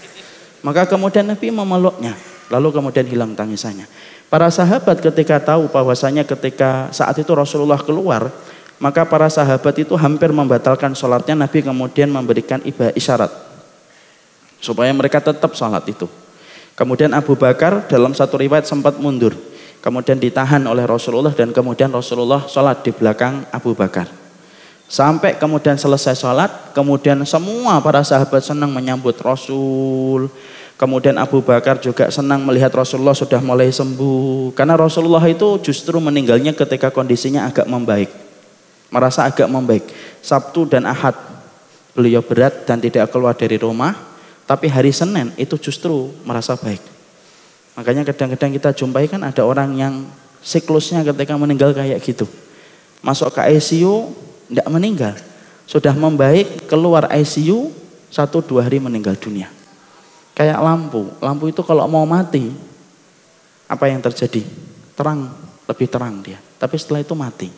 [0.61, 2.13] Maka kemudian Nabi memeluknya.
[2.47, 3.85] Lalu kemudian hilang tangisannya.
[4.27, 8.27] Para sahabat ketika tahu bahwasanya ketika saat itu Rasulullah keluar,
[8.75, 11.47] maka para sahabat itu hampir membatalkan sholatnya.
[11.47, 13.31] Nabi kemudian memberikan ibadah isyarat
[14.59, 16.11] supaya mereka tetap sholat itu.
[16.77, 19.33] Kemudian Abu Bakar dalam satu riwayat sempat mundur.
[19.81, 24.11] Kemudian ditahan oleh Rasulullah dan kemudian Rasulullah sholat di belakang Abu Bakar.
[24.87, 30.29] Sampai kemudian selesai sholat, kemudian semua para sahabat senang menyambut Rasul.
[30.77, 34.53] Kemudian Abu Bakar juga senang melihat Rasulullah sudah mulai sembuh.
[34.53, 38.13] Karena Rasulullah itu justru meninggalnya ketika kondisinya agak membaik.
[38.93, 39.89] Merasa agak membaik.
[40.21, 41.17] Sabtu dan Ahad
[41.97, 43.97] beliau berat dan tidak keluar dari rumah.
[44.45, 46.79] Tapi hari Senin itu justru merasa baik.
[47.73, 50.05] Makanya kadang-kadang kita jumpai kan ada orang yang
[50.45, 52.29] siklusnya ketika meninggal kayak gitu
[53.01, 54.09] Masuk ke ICU,
[54.49, 55.13] tidak meninggal.
[55.69, 57.69] Sudah membaik, keluar ICU,
[58.09, 59.56] satu dua hari meninggal dunia.
[60.37, 61.09] Kayak lampu.
[61.17, 62.53] Lampu itu kalau mau mati,
[63.65, 64.45] apa yang terjadi?
[64.93, 65.33] Terang,
[65.65, 66.37] lebih terang dia.
[66.61, 67.49] Tapi setelah itu mati.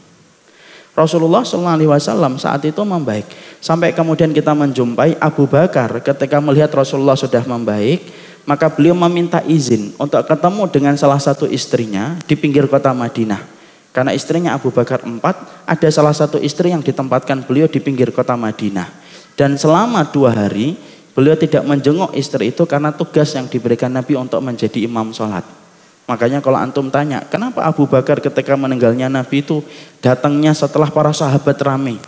[0.96, 3.28] Rasulullah SAW saat itu membaik.
[3.60, 8.04] Sampai kemudian kita menjumpai Abu Bakar ketika melihat Rasulullah sudah membaik,
[8.48, 13.44] maka beliau meminta izin untuk ketemu dengan salah satu istrinya di pinggir kota Madinah.
[13.92, 18.39] Karena istrinya Abu Bakar empat, ada salah satu istri yang ditempatkan beliau di pinggir kota
[18.39, 18.88] Madinah.
[19.39, 20.76] Dan selama dua hari,
[21.13, 25.45] beliau tidak menjenguk istri itu karena tugas yang diberikan Nabi untuk menjadi imam sholat.
[26.10, 29.62] Makanya kalau antum tanya, kenapa Abu Bakar ketika meninggalnya Nabi itu
[30.02, 32.02] datangnya setelah para sahabat ramai?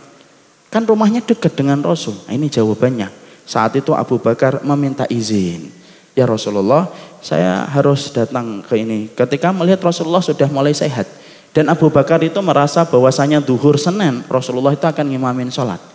[0.74, 2.18] Kan rumahnya dekat dengan Rasul.
[2.26, 3.12] Nah, ini jawabannya.
[3.46, 5.70] Saat itu Abu Bakar meminta izin.
[6.18, 6.90] Ya Rasulullah,
[7.22, 9.06] saya harus datang ke ini.
[9.14, 11.06] Ketika melihat Rasulullah sudah mulai sehat,
[11.52, 15.91] dan Abu Bakar itu merasa bahwasanya duhur Senin Rasulullah itu akan ngimamin sholat.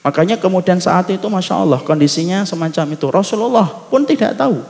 [0.00, 3.06] Makanya kemudian saat itu Masya Allah kondisinya semacam itu.
[3.12, 4.64] Rasulullah pun tidak tahu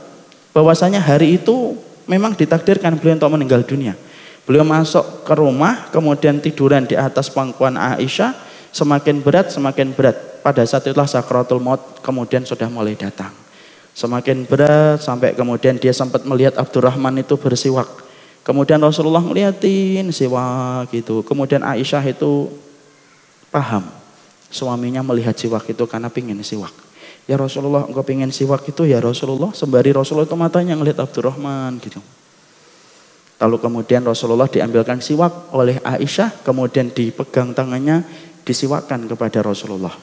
[0.51, 3.95] bahwasanya hari itu memang ditakdirkan beliau untuk meninggal dunia.
[4.43, 8.35] Beliau masuk ke rumah kemudian tiduran di atas pangkuan Aisyah
[8.75, 10.43] semakin berat semakin berat.
[10.43, 13.31] Pada saat itulah sakratul maut kemudian sudah mulai datang.
[13.95, 18.01] Semakin berat sampai kemudian dia sempat melihat Abdurrahman itu bersiwak
[18.41, 21.21] Kemudian Rasulullah ngeliatin siwak gitu.
[21.21, 22.49] Kemudian Aisyah itu
[23.53, 23.85] paham.
[24.51, 26.75] Suaminya melihat siwak itu karena pingin siwak.
[27.25, 29.55] Ya Rasulullah engkau pingin siwak itu ya Rasulullah.
[29.55, 32.03] Sembari Rasulullah itu matanya ngelihat Abdurrahman gitu.
[33.41, 36.43] Lalu kemudian Rasulullah diambilkan siwak oleh Aisyah.
[36.43, 38.03] Kemudian dipegang tangannya
[38.43, 39.95] disiwakkan kepada Rasulullah.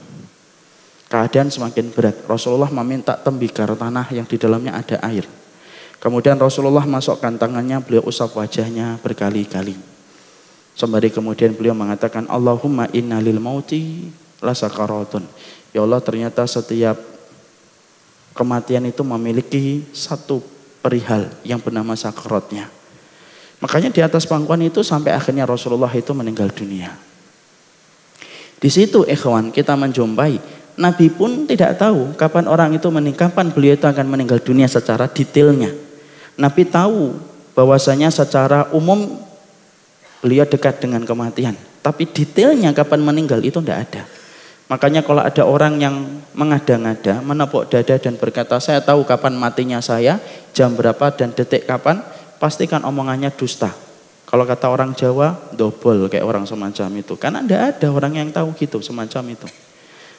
[1.09, 2.17] Keadaan semakin berat.
[2.25, 5.29] Rasulullah meminta tembikar tanah yang di dalamnya ada air.
[5.99, 9.75] Kemudian Rasulullah masukkan tangannya, beliau usap wajahnya berkali-kali.
[10.79, 14.07] Sembari kemudian beliau mengatakan, Allahumma inna lil mauti
[14.43, 15.27] lasakaratun.
[15.75, 16.99] Ya Allah ternyata setiap
[18.33, 20.41] kematian itu memiliki satu
[20.81, 22.71] perihal yang bernama sakaratnya.
[23.59, 26.95] Makanya di atas pangkuan itu sampai akhirnya Rasulullah itu meninggal dunia.
[28.59, 33.75] Di situ ikhwan kita menjumpai Nabi pun tidak tahu kapan orang itu meninggal, kapan beliau
[33.75, 35.75] itu akan meninggal dunia secara detailnya.
[36.39, 37.19] Nabi tahu
[37.59, 39.19] bahwasanya secara umum
[40.23, 41.59] beliau dekat dengan kematian.
[41.83, 44.03] Tapi detailnya kapan meninggal itu tidak ada.
[44.69, 45.97] Makanya kalau ada orang yang
[46.37, 50.21] mengada-ngada, menepuk dada dan berkata, saya tahu kapan matinya saya,
[50.53, 52.05] jam berapa dan detik kapan,
[52.37, 53.73] pastikan omongannya dusta.
[54.29, 57.17] Kalau kata orang Jawa, dobol kayak orang semacam itu.
[57.17, 59.49] Karena tidak ada orang yang tahu gitu, semacam itu.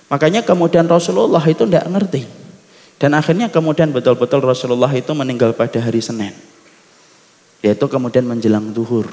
[0.09, 2.25] Makanya kemudian Rasulullah itu tidak ngerti.
[2.97, 6.33] Dan akhirnya kemudian betul-betul Rasulullah itu meninggal pada hari Senin.
[7.61, 9.05] Yaitu kemudian menjelang duhur.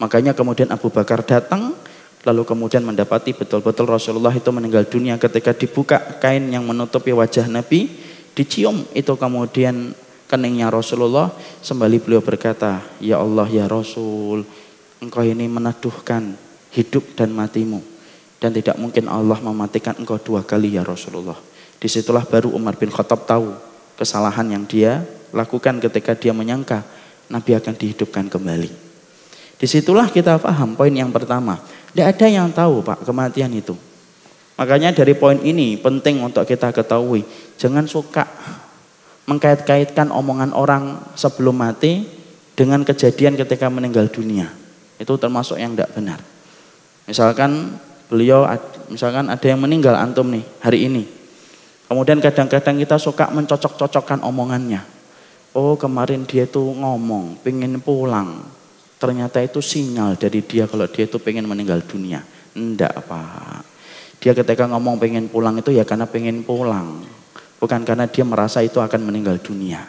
[0.00, 1.76] Makanya kemudian Abu Bakar datang,
[2.20, 7.88] lalu kemudian mendapati betul-betul Rasulullah itu meninggal dunia ketika dibuka kain yang menutupi wajah Nabi,
[8.36, 9.96] dicium itu kemudian
[10.28, 11.32] keningnya Rasulullah,
[11.64, 14.44] sembali beliau berkata, Ya Allah ya Rasul,
[15.00, 16.36] engkau ini meneduhkan
[16.76, 17.80] hidup dan matimu.
[18.40, 21.36] Dan tidak mungkin Allah mematikan engkau dua kali ya Rasulullah.
[21.76, 23.52] Di situlah baru Umar bin Khattab tahu
[24.00, 26.80] kesalahan yang dia lakukan ketika dia menyangka
[27.28, 28.89] Nabi akan dihidupkan kembali.
[29.60, 31.60] Di situlah kita paham poin yang pertama.
[31.92, 33.76] Tidak ada yang tahu Pak kematian itu.
[34.56, 37.28] Makanya dari poin ini penting untuk kita ketahui.
[37.60, 38.24] Jangan suka
[39.28, 42.08] mengkait-kaitkan omongan orang sebelum mati
[42.56, 44.48] dengan kejadian ketika meninggal dunia.
[44.96, 46.20] Itu termasuk yang tidak benar.
[47.04, 47.76] Misalkan
[48.08, 48.44] beliau,
[48.88, 51.04] misalkan ada yang meninggal antum nih hari ini.
[51.88, 54.84] Kemudian kadang-kadang kita suka mencocok-cocokkan omongannya.
[55.56, 58.59] Oh kemarin dia itu ngomong, pengen pulang.
[59.00, 62.20] Ternyata itu sinyal dari dia kalau dia itu pengen meninggal dunia.
[62.52, 63.64] Enggak Pak.
[64.20, 67.00] Dia ketika ngomong pengen pulang itu ya karena pengen pulang.
[67.56, 69.88] Bukan karena dia merasa itu akan meninggal dunia.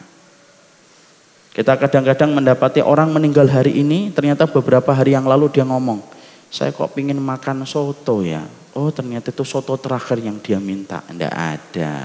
[1.52, 6.00] Kita kadang-kadang mendapati orang meninggal hari ini, ternyata beberapa hari yang lalu dia ngomong,
[6.48, 8.48] saya kok pengen makan soto ya.
[8.71, 11.04] Oh ternyata itu soto terakhir yang dia minta.
[11.04, 11.96] Tidak ada.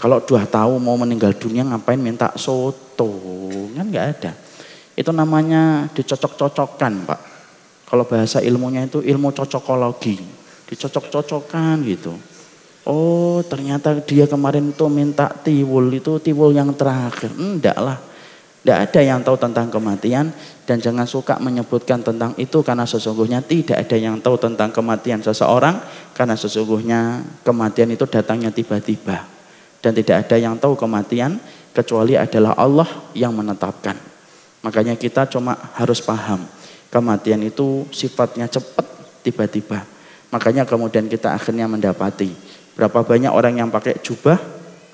[0.00, 3.20] Kalau dua tahu mau meninggal dunia ngapain minta soto?
[3.76, 4.32] Kan nggak ada.
[4.96, 7.20] Itu namanya dicocok-cocokkan Pak.
[7.86, 10.18] Kalau bahasa ilmunya itu ilmu cocokologi.
[10.66, 12.16] Dicocok-cocokkan gitu.
[12.88, 17.30] Oh ternyata dia kemarin itu minta tiwul itu tiwul yang terakhir.
[17.36, 18.00] Enggak lah.
[18.66, 20.34] Tidak ada yang tahu tentang kematian
[20.66, 25.78] dan jangan suka menyebutkan tentang itu karena sesungguhnya tidak ada yang tahu tentang kematian seseorang
[26.10, 29.22] karena sesungguhnya kematian itu datangnya tiba-tiba
[29.78, 31.38] dan tidak ada yang tahu kematian
[31.70, 34.15] kecuali adalah Allah yang menetapkan.
[34.66, 36.42] Makanya kita cuma harus paham
[36.96, 38.86] Kematian itu sifatnya cepat
[39.26, 39.82] tiba-tiba.
[40.30, 42.30] Makanya kemudian kita akhirnya mendapati
[42.72, 44.38] berapa banyak orang yang pakai jubah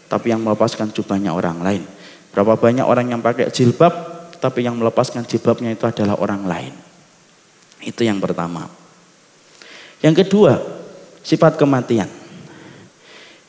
[0.08, 1.84] tapi yang melepaskan jubahnya orang lain.
[2.32, 3.92] Berapa banyak orang yang pakai jilbab
[4.40, 6.74] tapi yang melepaskan jilbabnya itu adalah orang lain.
[7.84, 8.66] Itu yang pertama.
[10.00, 10.58] Yang kedua,
[11.22, 12.08] sifat kematian.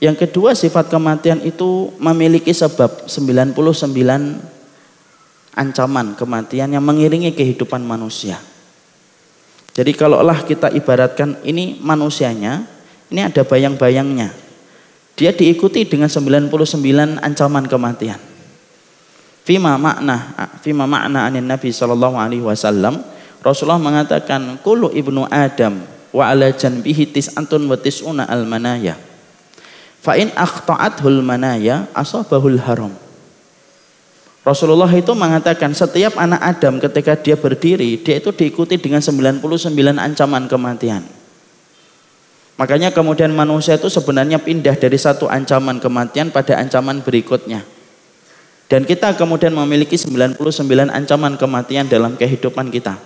[0.04, 3.56] Yang kedua sifat kematian itu memiliki sebab 99
[5.54, 8.38] ancaman kematian yang mengiringi kehidupan manusia.
[9.74, 12.66] Jadi kalaulah kita ibaratkan ini manusianya,
[13.10, 14.30] ini ada bayang-bayangnya.
[15.18, 18.22] Dia diikuti dengan 99 ancaman kematian.
[19.44, 23.02] Fima makna, fima makna anin Nabi sallallahu alaihi wasallam,
[23.44, 25.84] Rasulullah mengatakan, "Kullu ibnu Adam
[26.16, 28.96] wa ala janbihi tis'atun wa tis'una al manaya."
[30.00, 33.03] Fa in akhta'athul manaya asabahul haram.
[34.44, 39.40] Rasulullah itu mengatakan setiap anak Adam ketika dia berdiri, dia itu diikuti dengan 99
[39.96, 41.00] ancaman kematian.
[42.60, 47.64] Makanya kemudian manusia itu sebenarnya pindah dari satu ancaman kematian pada ancaman berikutnya.
[48.68, 50.36] Dan kita kemudian memiliki 99
[50.92, 53.00] ancaman kematian dalam kehidupan kita.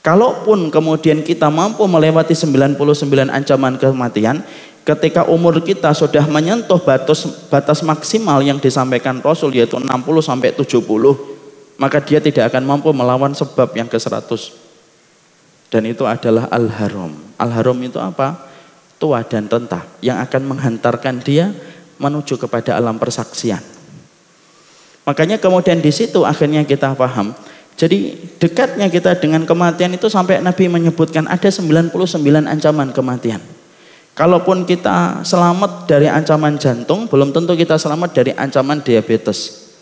[0.00, 2.80] Kalaupun kemudian kita mampu melewati 99
[3.28, 4.40] ancaman kematian,
[4.84, 9.88] ketika umur kita sudah menyentuh batas batas maksimal yang disampaikan Rasul yaitu 60
[10.24, 10.80] sampai 70
[11.80, 14.28] maka dia tidak akan mampu melawan sebab yang ke-100
[15.70, 17.14] dan itu adalah al-haram.
[17.38, 18.50] Al-haram itu apa?
[19.00, 21.56] tua dan rentah yang akan menghantarkan dia
[21.96, 23.64] menuju kepada alam persaksian.
[25.08, 27.32] Makanya kemudian di situ akhirnya kita paham.
[27.80, 31.96] Jadi dekatnya kita dengan kematian itu sampai Nabi menyebutkan ada 99
[32.44, 33.40] ancaman kematian
[34.20, 39.72] Kalaupun kita selamat dari ancaman jantung, belum tentu kita selamat dari ancaman diabetes.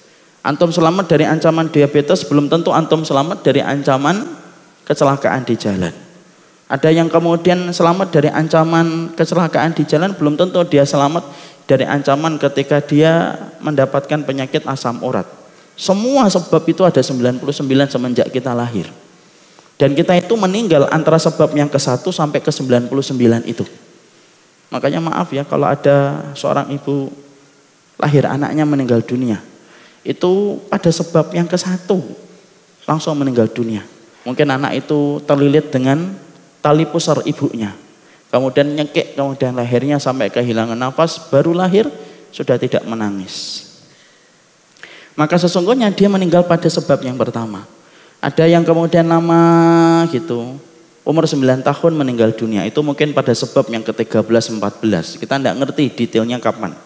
[0.46, 4.38] Antum selamat dari ancaman diabetes, belum tentu antum selamat dari ancaman
[4.86, 5.90] kecelakaan di jalan.
[6.70, 11.26] Ada yang kemudian selamat dari ancaman kecelakaan di jalan, belum tentu dia selamat
[11.66, 15.26] dari ancaman ketika dia mendapatkan penyakit asam urat.
[15.74, 17.42] Semua sebab itu ada 99
[17.90, 18.86] semenjak kita lahir.
[19.74, 22.86] Dan kita itu meninggal antara sebab yang ke satu sampai ke 99
[23.42, 23.66] itu.
[24.68, 27.08] Makanya maaf ya kalau ada seorang ibu
[27.96, 29.40] lahir anaknya meninggal dunia.
[30.04, 32.00] Itu pada sebab yang ke satu
[32.88, 33.84] langsung meninggal dunia.
[34.24, 36.12] Mungkin anak itu terlilit dengan
[36.60, 37.72] tali pusar ibunya.
[38.28, 41.88] Kemudian nyekek, kemudian lahirnya sampai kehilangan nafas, baru lahir
[42.28, 43.64] sudah tidak menangis.
[45.16, 47.64] Maka sesungguhnya dia meninggal pada sebab yang pertama.
[48.20, 50.60] Ada yang kemudian lama gitu,
[51.08, 52.68] umur 9 tahun meninggal dunia.
[52.68, 54.28] Itu mungkin pada sebab yang ke-13
[54.60, 55.16] 14.
[55.16, 56.76] Kita tidak ngerti detailnya kapan.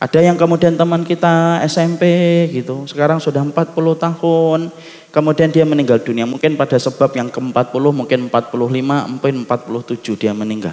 [0.00, 2.08] Ada yang kemudian teman kita SMP
[2.56, 4.72] gitu, sekarang sudah 40 tahun,
[5.12, 6.24] kemudian dia meninggal dunia.
[6.24, 10.72] Mungkin pada sebab yang ke-40, mungkin 45, mungkin 47 dia meninggal.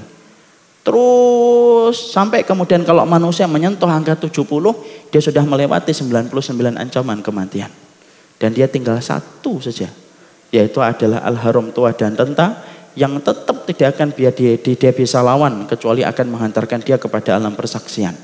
[0.79, 4.47] Terus sampai kemudian kalau manusia menyentuh angka 70,
[5.11, 6.31] dia sudah melewati 99
[6.79, 7.67] ancaman kematian.
[8.39, 9.91] Dan dia tinggal satu saja,
[10.53, 12.63] yaitu adalah al-haram tua dan renta
[12.97, 17.53] yang tetap tidak akan biar dia, dia bisa lawan kecuali akan menghantarkan dia kepada alam
[17.53, 18.17] persaksian.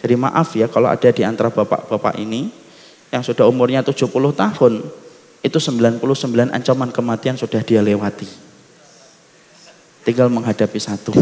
[0.00, 2.48] Jadi maaf ya kalau ada di antara bapak-bapak ini
[3.10, 4.72] yang sudah umurnya 70 tahun
[5.42, 8.28] itu 99 ancaman kematian sudah dia lewati.
[10.06, 11.12] Tinggal menghadapi satu.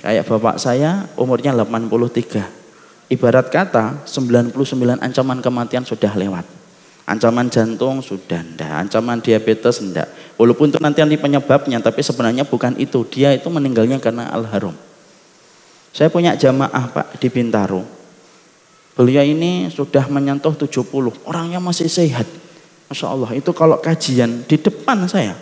[0.00, 3.10] Kayak bapak saya umurnya 83.
[3.10, 4.54] Ibarat kata 99
[5.02, 6.59] ancaman kematian sudah lewat.
[7.10, 10.06] Ancaman jantung sudah ndak, ancaman diabetes ndak.
[10.38, 13.02] Walaupun itu nanti nanti penyebabnya, tapi sebenarnya bukan itu.
[13.10, 14.72] Dia itu meninggalnya karena al-haram.
[15.90, 17.82] Saya punya jamaah Pak di Bintaro.
[18.94, 20.86] Beliau ini sudah menyentuh 70,
[21.26, 22.30] orangnya masih sehat.
[22.86, 25.34] Masya Allah, itu kalau kajian di depan saya,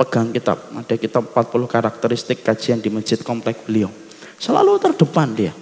[0.00, 0.56] pegang kitab.
[0.72, 3.92] Ada kitab 40 karakteristik kajian di masjid komplek beliau.
[4.40, 5.52] Selalu terdepan dia.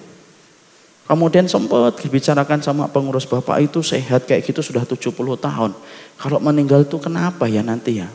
[1.13, 5.77] Kemudian sempat dibicarakan sama pengurus bapak itu sehat kayak gitu sudah 70 tahun.
[6.17, 8.09] Kalau meninggal itu kenapa ya nanti ya?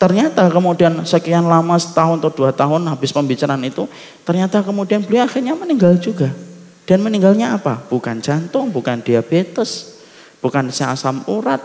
[0.00, 3.84] Ternyata kemudian sekian lama setahun atau dua tahun habis pembicaraan itu,
[4.24, 6.32] ternyata kemudian beliau akhirnya meninggal juga.
[6.88, 7.76] Dan meninggalnya apa?
[7.92, 10.00] Bukan jantung, bukan diabetes,
[10.40, 11.60] bukan asam urat,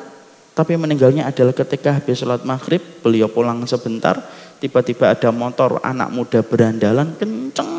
[0.52, 4.20] tapi meninggalnya adalah ketika habis sholat maghrib, beliau pulang sebentar,
[4.60, 7.77] tiba-tiba ada motor anak muda berandalan kenceng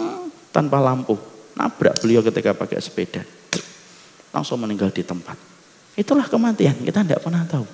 [0.50, 1.18] tanpa lampu.
[1.58, 3.22] Nabrak beliau ketika pakai sepeda.
[4.30, 5.34] Langsung meninggal di tempat.
[5.98, 7.66] Itulah kematian, kita tidak pernah tahu.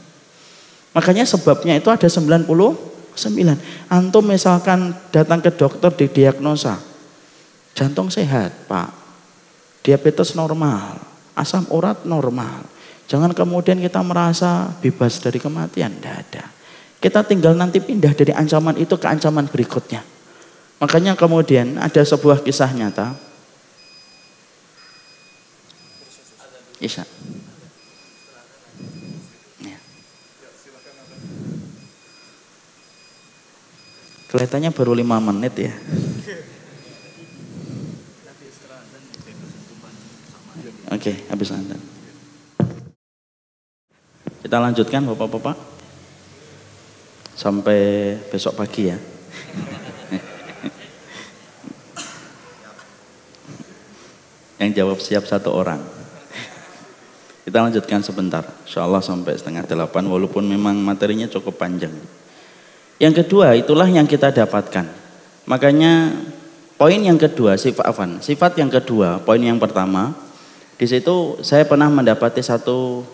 [0.96, 2.48] Makanya sebabnya itu ada 99.
[3.90, 6.80] Antum misalkan datang ke dokter di diagnosa.
[7.74, 8.88] Jantung sehat, Pak.
[9.84, 10.96] Diabetes normal,
[11.36, 12.64] asam urat normal.
[13.04, 15.92] Jangan kemudian kita merasa bebas dari kematian.
[16.00, 16.44] Tidak ada.
[17.02, 20.13] Kita tinggal nanti pindah dari ancaman itu ke ancaman berikutnya.
[20.82, 23.14] Makanya kemudian ada sebuah kisah nyata.
[26.82, 27.06] Isya.
[29.62, 29.78] Ya.
[34.28, 35.74] Kelihatannya baru lima menit ya.
[40.94, 41.74] Oke, okay, habis anda.
[44.44, 45.56] Kita lanjutkan Bapak-bapak
[47.34, 48.98] sampai besok pagi ya.
[54.64, 55.84] Yang jawab siap satu orang.
[57.44, 61.92] Kita lanjutkan sebentar, insya Allah sampai setengah delapan, walaupun memang materinya cukup panjang.
[62.96, 64.88] Yang kedua, itulah yang kita dapatkan.
[65.44, 66.24] Makanya
[66.80, 70.16] poin yang kedua, sifat afan, sifat yang kedua, poin yang pertama,
[70.80, 73.04] di situ saya pernah mendapati satu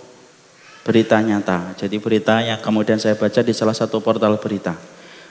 [0.86, 1.74] berita nyata.
[1.74, 4.78] Jadi berita yang kemudian saya baca di salah satu portal berita.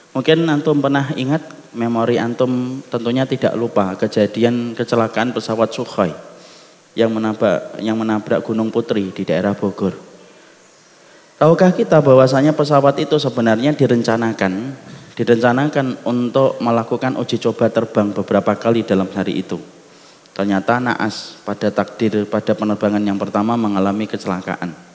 [0.09, 1.41] Mungkin antum pernah ingat
[1.73, 6.09] memori antum tentunya tidak lupa kejadian kecelakaan pesawat Sukhoi
[6.97, 9.93] yang menabrak yang menabrak Gunung Putri di daerah Bogor.
[11.37, 14.75] Tahukah kita bahwasanya pesawat itu sebenarnya direncanakan
[15.13, 19.59] direncanakan untuk melakukan uji coba terbang beberapa kali dalam hari itu.
[20.31, 24.88] Ternyata naas pada takdir pada penerbangan yang pertama mengalami kecelakaan.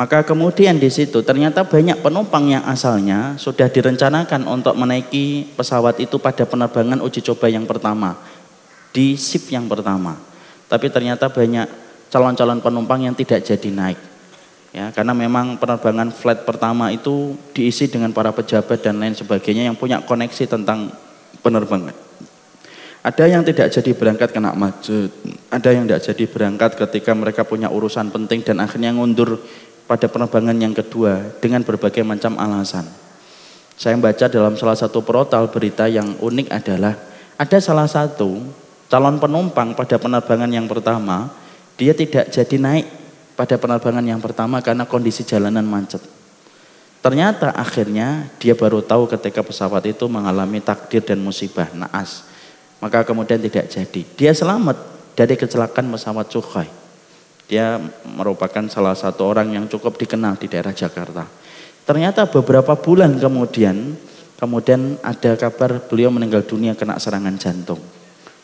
[0.00, 6.16] Maka kemudian di situ ternyata banyak penumpang yang asalnya sudah direncanakan untuk menaiki pesawat itu
[6.16, 8.16] pada penerbangan uji coba yang pertama
[8.96, 10.16] di shift yang pertama.
[10.72, 11.68] Tapi ternyata banyak
[12.08, 14.00] calon-calon penumpang yang tidak jadi naik.
[14.72, 19.76] Ya, karena memang penerbangan flight pertama itu diisi dengan para pejabat dan lain sebagainya yang
[19.76, 20.96] punya koneksi tentang
[21.44, 21.92] penerbangan.
[23.00, 25.12] Ada yang tidak jadi berangkat kena macet,
[25.48, 29.40] ada yang tidak jadi berangkat ketika mereka punya urusan penting dan akhirnya ngundur
[29.90, 32.86] pada penerbangan yang kedua dengan berbagai macam alasan.
[33.74, 36.94] Saya membaca dalam salah satu portal berita yang unik adalah
[37.34, 38.38] ada salah satu
[38.86, 41.34] calon penumpang pada penerbangan yang pertama,
[41.74, 42.86] dia tidak jadi naik
[43.34, 46.04] pada penerbangan yang pertama karena kondisi jalanan macet.
[47.02, 52.30] Ternyata akhirnya dia baru tahu ketika pesawat itu mengalami takdir dan musibah naas.
[52.78, 54.02] Maka kemudian tidak jadi.
[54.14, 54.76] Dia selamat
[55.18, 56.79] dari kecelakaan pesawat Sukhoi.
[57.50, 61.26] Dia merupakan salah satu orang yang cukup dikenal di daerah Jakarta.
[61.82, 63.98] Ternyata beberapa bulan kemudian,
[64.38, 67.82] kemudian ada kabar beliau meninggal dunia kena serangan jantung.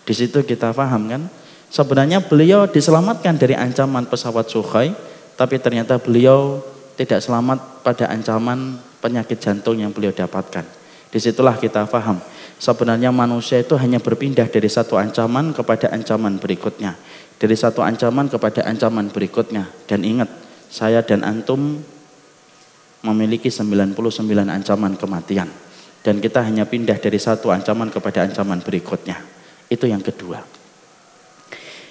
[0.03, 1.23] Di situ kita paham kan,
[1.71, 4.91] sebenarnya beliau diselamatkan dari ancaman pesawat Sukhoi,
[5.39, 6.59] tapi ternyata beliau
[6.99, 10.67] tidak selamat pada ancaman penyakit jantung yang beliau dapatkan.
[11.15, 12.19] Di situlah kita paham,
[12.59, 16.99] sebenarnya manusia itu hanya berpindah dari satu ancaman kepada ancaman berikutnya
[17.37, 19.69] dari satu ancaman kepada ancaman berikutnya.
[19.85, 20.29] Dan ingat
[20.73, 21.81] saya dan antum
[23.05, 23.95] memiliki 99
[24.49, 25.49] ancaman kematian.
[26.01, 29.21] Dan kita hanya pindah dari satu ancaman kepada ancaman berikutnya.
[29.67, 30.43] Itu yang kedua.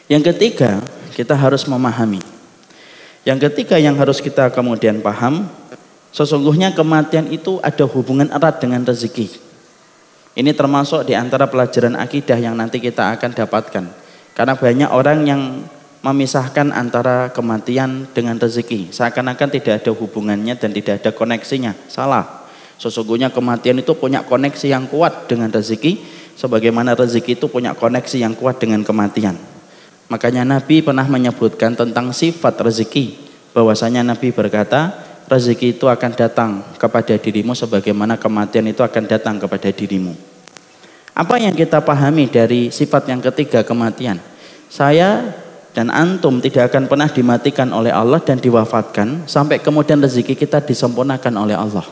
[0.07, 0.79] Yang ketiga
[1.13, 2.21] kita harus memahami.
[3.25, 5.49] Yang ketiga yang harus kita kemudian paham
[6.13, 9.43] sesungguhnya kematian itu ada hubungan erat dengan rezeki.
[10.35, 14.04] Ini termasuk di antara pelajaran akidah yang nanti kita akan dapatkan
[14.35, 15.41] karena banyak orang yang
[16.03, 18.93] memisahkan antara kematian dengan rezeki.
[18.93, 21.73] Seakan-akan tidak ada hubungannya dan tidak ada koneksinya.
[21.89, 22.45] Salah.
[22.77, 25.97] Sesungguhnya kematian itu punya koneksi yang kuat dengan rezeki.
[26.35, 29.39] Sebagaimana rezeki itu punya koneksi yang kuat dengan kematian.
[30.11, 33.17] Makanya Nabi pernah menyebutkan tentang sifat rezeki.
[33.55, 34.93] Bahwasanya Nabi berkata,
[35.25, 40.34] rezeki itu akan datang kepada dirimu sebagaimana kematian itu akan datang kepada dirimu.
[41.15, 44.19] Apa yang kita pahami dari sifat yang ketiga kematian?
[44.67, 45.31] Saya
[45.71, 51.33] dan antum tidak akan pernah dimatikan oleh Allah dan diwafatkan sampai kemudian rezeki kita disempurnakan
[51.39, 51.87] oleh Allah.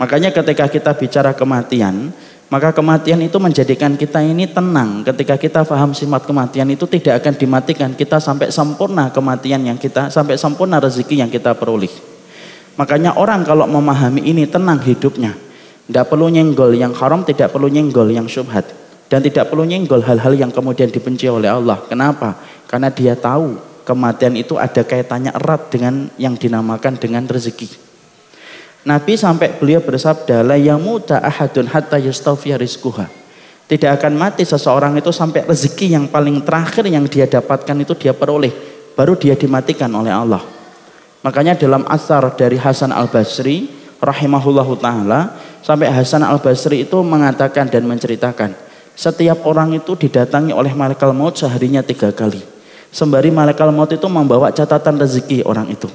[0.00, 2.16] Makanya ketika kita bicara kematian,
[2.48, 5.04] maka kematian itu menjadikan kita ini tenang.
[5.04, 10.08] Ketika kita paham sifat kematian itu tidak akan dimatikan kita sampai sempurna kematian yang kita,
[10.08, 11.92] sampai sempurna rezeki yang kita peroleh.
[12.80, 15.43] Makanya orang kalau memahami ini tenang hidupnya.
[15.84, 18.64] Tidak perlu nyenggol yang haram, tidak perlu nyenggol yang syubhat.
[19.08, 21.84] Dan tidak perlu nyenggol hal-hal yang kemudian dibenci oleh Allah.
[21.84, 22.40] Kenapa?
[22.64, 27.68] Karena dia tahu kematian itu ada kaitannya erat dengan yang dinamakan dengan rezeki.
[28.84, 33.08] Nabi sampai beliau bersabda, la yamuta ahadun hatta yastawfiya rizquha.
[33.64, 38.12] Tidak akan mati seseorang itu sampai rezeki yang paling terakhir yang dia dapatkan itu dia
[38.12, 38.52] peroleh.
[38.92, 40.44] Baru dia dimatikan oleh Allah.
[41.24, 43.72] Makanya dalam asar dari Hasan al-Basri
[44.04, 45.32] rahimahullahu taala
[45.64, 48.52] Sampai Hasan al-Basri itu mengatakan dan menceritakan,
[48.92, 52.44] setiap orang itu didatangi oleh malaikat maut seharinya tiga kali.
[52.92, 55.88] Sembari malaikat maut itu membawa catatan rezeki orang itu.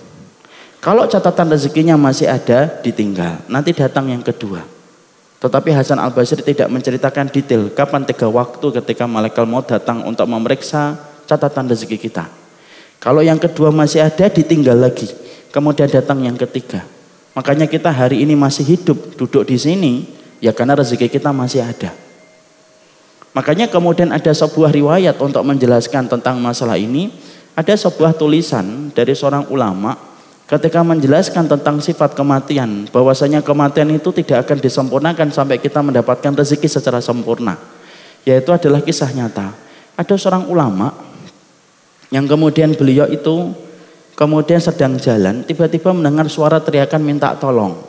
[0.82, 3.46] Kalau catatan rezekinya masih ada, ditinggal.
[3.46, 4.66] Nanti datang yang kedua.
[5.38, 10.26] Tetapi Hasan Al Basri tidak menceritakan detail kapan tiga waktu ketika malaikat maut datang untuk
[10.26, 10.98] memeriksa
[11.30, 12.26] catatan rezeki kita.
[12.98, 15.08] Kalau yang kedua masih ada, ditinggal lagi.
[15.54, 16.84] Kemudian datang yang ketiga.
[17.40, 20.04] Makanya kita hari ini masih hidup, duduk di sini,
[20.44, 21.96] ya karena rezeki kita masih ada.
[23.32, 27.16] Makanya kemudian ada sebuah riwayat untuk menjelaskan tentang masalah ini.
[27.56, 29.96] Ada sebuah tulisan dari seorang ulama
[30.52, 36.68] ketika menjelaskan tentang sifat kematian, bahwasanya kematian itu tidak akan disempurnakan sampai kita mendapatkan rezeki
[36.68, 37.56] secara sempurna.
[38.28, 39.56] Yaitu adalah kisah nyata.
[39.96, 40.92] Ada seorang ulama
[42.12, 43.56] yang kemudian beliau itu
[44.20, 47.80] kemudian sedang jalan, tiba-tiba mendengar suara teriakan minta tolong.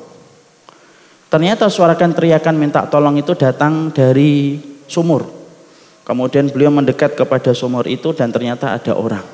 [1.26, 5.26] Ternyata suarakan teriakan minta tolong itu datang dari sumur.
[6.06, 9.26] Kemudian beliau mendekat kepada sumur itu dan ternyata ada orang.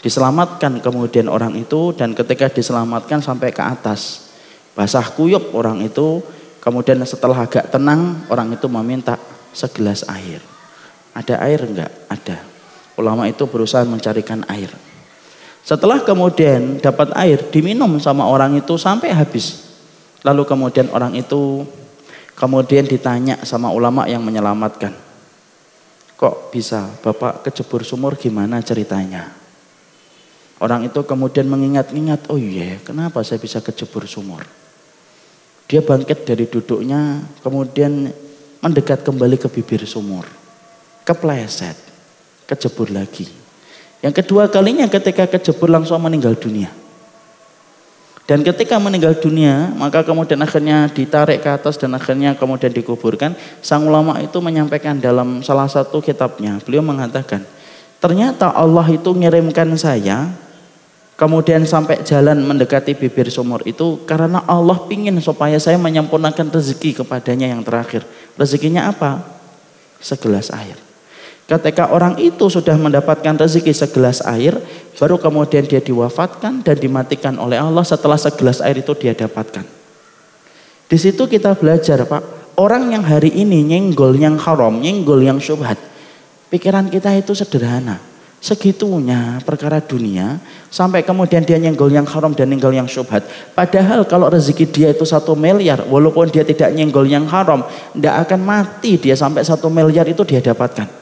[0.00, 4.28] Diselamatkan kemudian orang itu dan ketika diselamatkan sampai ke atas.
[4.72, 6.24] Basah kuyup orang itu,
[6.60, 9.20] kemudian setelah agak tenang orang itu meminta
[9.52, 10.40] segelas air.
[11.12, 11.92] Ada air enggak?
[12.08, 12.40] Ada.
[12.96, 14.72] Ulama itu berusaha mencarikan air.
[15.60, 19.70] Setelah kemudian dapat air, diminum sama orang itu sampai habis.
[20.24, 21.64] Lalu kemudian orang itu
[22.36, 24.92] kemudian ditanya sama ulama yang menyelamatkan.
[26.20, 29.32] Kok bisa Bapak kejebur sumur gimana ceritanya?
[30.60, 34.44] Orang itu kemudian mengingat-ingat, oh iya kenapa saya bisa kejebur sumur.
[35.64, 38.12] Dia bangkit dari duduknya, kemudian
[38.60, 40.28] mendekat kembali ke bibir sumur.
[41.08, 41.80] Kepleset,
[42.44, 43.39] kejebur lagi.
[44.00, 46.72] Yang kedua kalinya ketika kejebur langsung meninggal dunia.
[48.24, 53.34] Dan ketika meninggal dunia, maka kemudian akhirnya ditarik ke atas dan akhirnya kemudian dikuburkan.
[53.58, 57.42] Sang ulama itu menyampaikan dalam salah satu kitabnya, beliau mengatakan,
[57.98, 60.30] ternyata Allah itu ngirimkan saya
[61.20, 67.52] kemudian sampai jalan mendekati bibir sumur itu karena Allah pingin supaya saya menyempurnakan rezeki kepadanya
[67.52, 68.08] yang terakhir.
[68.40, 69.20] Rezekinya apa?
[70.00, 70.89] Segelas air.
[71.50, 74.54] Ketika orang itu sudah mendapatkan rezeki segelas air,
[74.94, 79.66] baru kemudian dia diwafatkan dan dimatikan oleh Allah setelah segelas air itu dia dapatkan.
[80.86, 82.54] Di situ kita belajar, Pak.
[82.54, 85.74] Orang yang hari ini nyenggol yang haram, nyenggol yang syubhat,
[86.54, 87.98] pikiran kita itu sederhana
[88.40, 90.40] segitunya perkara dunia
[90.72, 93.20] sampai kemudian dia nyenggol yang haram dan nyenggol yang syubhat
[93.52, 97.60] padahal kalau rezeki dia itu satu miliar walaupun dia tidak nyenggol yang haram
[97.92, 100.99] tidak akan mati dia sampai satu miliar itu dia dapatkan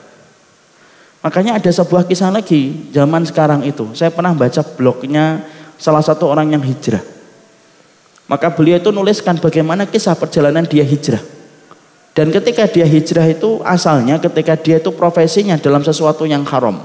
[1.20, 3.90] makanya ada sebuah kisah lagi zaman sekarang itu.
[3.92, 5.42] Saya pernah baca blognya
[5.76, 7.02] salah satu orang yang hijrah.
[8.28, 11.20] Maka beliau itu nuliskan bagaimana kisah perjalanan dia hijrah.
[12.12, 16.82] Dan ketika dia hijrah itu asalnya ketika dia itu profesinya dalam sesuatu yang haram.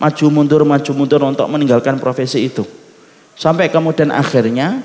[0.00, 2.66] Maju mundur maju mundur untuk meninggalkan profesi itu.
[3.38, 4.82] Sampai kemudian akhirnya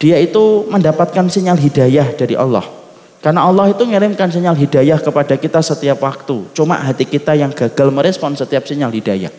[0.00, 2.79] dia itu mendapatkan sinyal hidayah dari Allah
[3.20, 7.88] karena Allah itu mengirimkan sinyal hidayah kepada kita setiap waktu cuma hati kita yang gagal
[7.92, 9.32] merespon setiap sinyal hidayah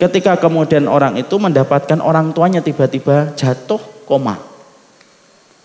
[0.00, 4.40] ketika kemudian orang itu mendapatkan orang tuanya tiba-tiba jatuh koma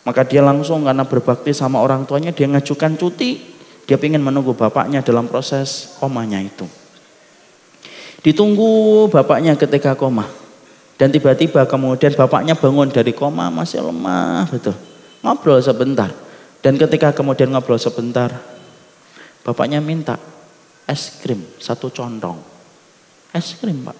[0.01, 3.53] maka dia langsung karena berbakti sama orang tuanya dia ngajukan cuti
[3.87, 6.63] dia ingin menunggu bapaknya dalam proses komanya itu
[8.21, 10.29] Ditunggu bapaknya ketika koma.
[11.01, 14.77] Dan tiba-tiba kemudian bapaknya bangun dari koma masih lemah betul.
[15.25, 16.13] Ngobrol sebentar.
[16.61, 18.29] Dan ketika kemudian ngobrol sebentar,
[19.41, 20.21] bapaknya minta
[20.85, 22.37] es krim satu condong.
[23.33, 23.97] Es krim pak.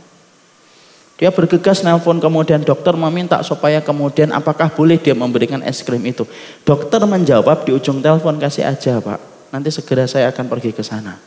[1.22, 6.26] Dia bergegas nelpon kemudian dokter meminta supaya kemudian apakah boleh dia memberikan es krim itu.
[6.66, 9.22] Dokter menjawab di ujung telepon kasih aja pak.
[9.54, 11.22] Nanti segera saya akan pergi ke sana.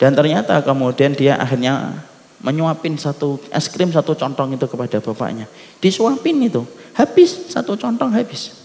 [0.00, 2.00] Dan ternyata kemudian dia akhirnya
[2.40, 5.46] menyuapin satu es krim satu contong itu kepada bapaknya.
[5.78, 6.64] Disuapin itu,
[6.96, 8.61] habis satu contong habis.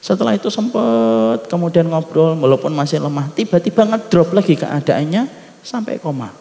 [0.00, 5.28] Setelah itu sempat kemudian ngobrol walaupun masih lemah, tiba-tiba ngedrop lagi keadaannya
[5.60, 6.32] sampai koma.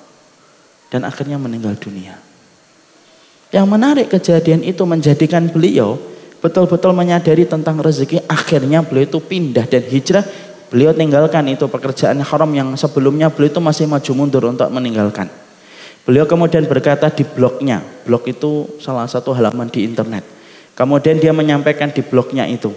[0.90, 2.18] Dan akhirnya meninggal dunia.
[3.52, 6.00] Yang menarik kejadian itu menjadikan beliau
[6.40, 8.26] betul-betul menyadari tentang rezeki.
[8.26, 10.26] Akhirnya beliau itu pindah dan hijrah
[10.70, 15.26] Beliau tinggalkan itu pekerjaan haram yang sebelumnya beliau itu masih maju mundur untuk meninggalkan.
[16.06, 20.22] Beliau kemudian berkata di blognya, blog itu salah satu halaman di internet.
[20.78, 22.70] Kemudian dia menyampaikan di blognya itu,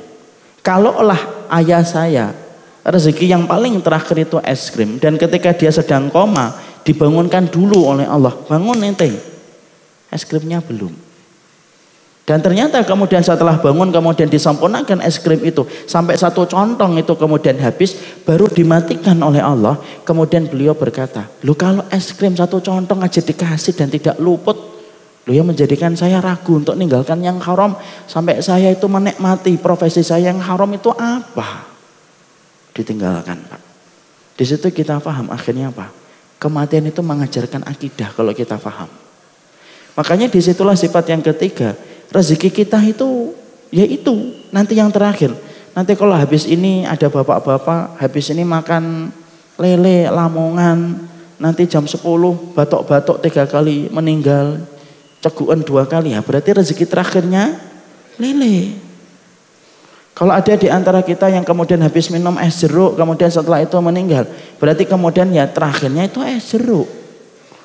[0.63, 2.33] kalaulah ayah saya
[2.83, 8.07] rezeki yang paling terakhir itu es krim dan ketika dia sedang koma dibangunkan dulu oleh
[8.07, 9.11] Allah, bangun ente.
[10.13, 10.93] Es krimnya belum.
[12.23, 17.59] Dan ternyata kemudian setelah bangun kemudian disempurnakan es krim itu sampai satu contong itu kemudian
[17.59, 19.75] habis baru dimatikan oleh Allah.
[20.07, 24.55] Kemudian beliau berkata, lu kalau es krim satu contong aja dikasih dan tidak luput,
[25.23, 27.79] lu yang menjadikan saya ragu untuk meninggalkan yang haram
[28.11, 31.71] sampai saya itu menikmati profesi saya yang haram itu apa?
[32.75, 33.61] Ditinggalkan Pak.
[34.35, 35.95] Di situ kita paham akhirnya apa?
[36.43, 38.91] Kematian itu mengajarkan akidah kalau kita paham.
[39.95, 41.79] Makanya di situlah sifat yang ketiga
[42.11, 43.31] rezeki kita itu
[43.71, 45.31] ya itu nanti yang terakhir.
[45.73, 49.09] Nanti kalau habis ini ada bapak-bapak, habis ini makan
[49.57, 51.09] lele, lamongan,
[51.41, 52.05] nanti jam 10
[52.53, 54.61] batok-batok tiga kali meninggal,
[55.23, 57.57] ceguan dua kali ya berarti rezeki terakhirnya
[58.19, 58.77] lele.
[60.13, 64.29] Kalau ada di antara kita yang kemudian habis minum es jeruk, kemudian setelah itu meninggal,
[64.61, 66.85] berarti kemudian ya terakhirnya itu es jeruk.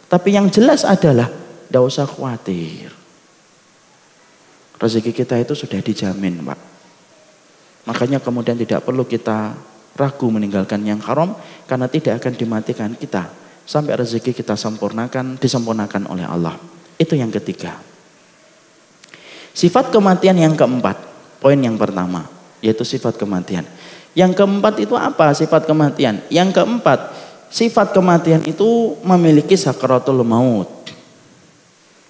[0.07, 2.87] Tapi yang jelas adalah, tidak usah khawatir.
[4.79, 6.59] Rezeki kita itu sudah dijamin, Pak.
[7.91, 9.59] Makanya kemudian tidak perlu kita
[9.99, 11.35] ragu meninggalkan yang haram
[11.67, 13.27] karena tidak akan dimatikan kita
[13.67, 16.55] sampai rezeki kita sempurnakan, disempurnakan oleh Allah.
[16.97, 17.77] Itu yang ketiga.
[19.53, 20.97] Sifat kematian yang keempat,
[21.41, 22.29] poin yang pertama,
[22.61, 23.65] yaitu sifat kematian.
[24.17, 26.21] Yang keempat itu apa sifat kematian?
[26.33, 27.13] Yang keempat,
[27.53, 30.69] sifat kematian itu memiliki sakaratul maut.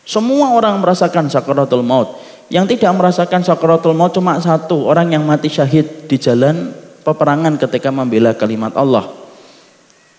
[0.07, 2.15] Semua orang merasakan sakaratul maut.
[2.47, 6.71] Yang tidak merasakan sakaratul maut cuma satu, orang yang mati syahid di jalan
[7.03, 9.16] peperangan ketika membela kalimat Allah.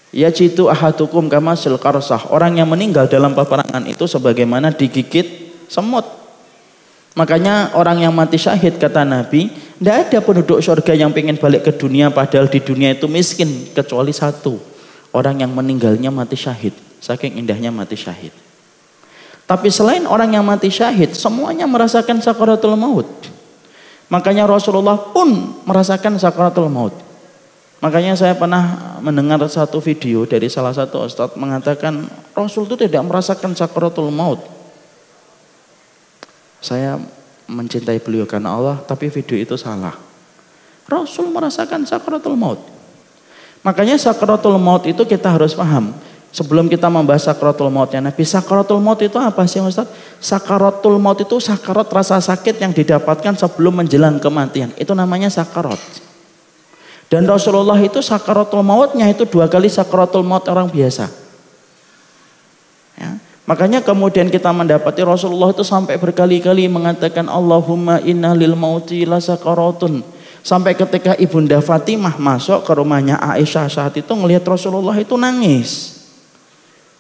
[0.09, 2.33] Ya jitu ahadukum kama silkarsah.
[2.33, 6.05] Orang yang meninggal dalam peperangan itu sebagaimana digigit semut.
[7.13, 11.73] Makanya orang yang mati syahid kata Nabi, tidak ada penduduk surga yang pengen balik ke
[11.75, 14.57] dunia padahal di dunia itu miskin kecuali satu.
[15.13, 16.73] Orang yang meninggalnya mati syahid.
[17.03, 18.31] Saking indahnya mati syahid.
[19.49, 23.09] Tapi selain orang yang mati syahid, semuanya merasakan sakaratul maut.
[24.13, 27.08] Makanya Rasulullah pun merasakan sakaratul maut.
[27.79, 33.55] Makanya saya pernah mendengar satu video dari salah satu ustadz mengatakan Rasul itu tidak merasakan
[33.55, 34.43] sakaratul maut.
[36.59, 36.99] Saya
[37.47, 39.95] mencintai beliau karena Allah, tapi video itu salah.
[40.91, 42.59] Rasul merasakan sakaratul maut.
[43.63, 45.95] Makanya sakaratul maut itu kita harus paham.
[46.35, 49.87] Sebelum kita membahas sakaratul mautnya Nabi, sakaratul maut itu apa sih Ustaz?
[50.19, 54.75] Sakaratul maut itu sakarat rasa sakit yang didapatkan sebelum menjelang kematian.
[54.75, 56.08] Itu namanya sakarat.
[57.09, 61.09] Dan Rasulullah itu sakaratul mautnya itu dua kali sakaratul maut orang biasa.
[63.01, 63.17] Ya.
[63.49, 70.05] Makanya kemudian kita mendapati Rasulullah itu sampai berkali-kali mengatakan Allahumma inna lil mauti la sakaratun.
[70.45, 75.97] Sampai ketika Ibunda Fatimah masuk ke rumahnya Aisyah saat itu ngelihat Rasulullah itu nangis.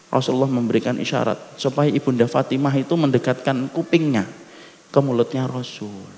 [0.08, 4.24] Rasulullah memberikan isyarat supaya Ibunda Fatimah itu mendekatkan kupingnya
[4.88, 6.17] ke mulutnya Rasul.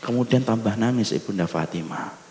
[0.00, 2.26] Kemudian tambah nangis Ibunda Fatimah.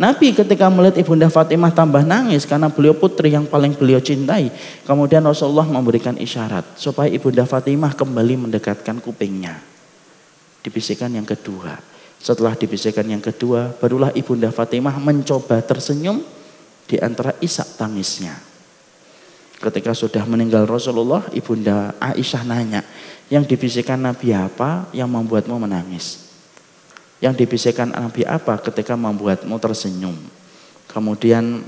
[0.00, 4.48] Nabi ketika melihat Ibunda Fatimah tambah nangis karena beliau putri yang paling beliau cintai.
[4.88, 9.60] Kemudian Rasulullah memberikan isyarat supaya Ibunda Fatimah kembali mendekatkan kupingnya.
[10.64, 11.76] Dibisikan yang kedua.
[12.22, 16.22] Setelah dibisikan yang kedua, barulah Ibunda Fatimah mencoba tersenyum
[16.86, 18.38] di antara isak tangisnya.
[19.62, 22.82] Ketika sudah meninggal Rasulullah, Ibunda Aisyah nanya,
[23.30, 26.31] yang dibisikkan Nabi apa yang membuatmu menangis?
[27.22, 30.18] Yang dibisikkan Nabi apa ketika membuatmu tersenyum?
[30.90, 31.62] Kemudian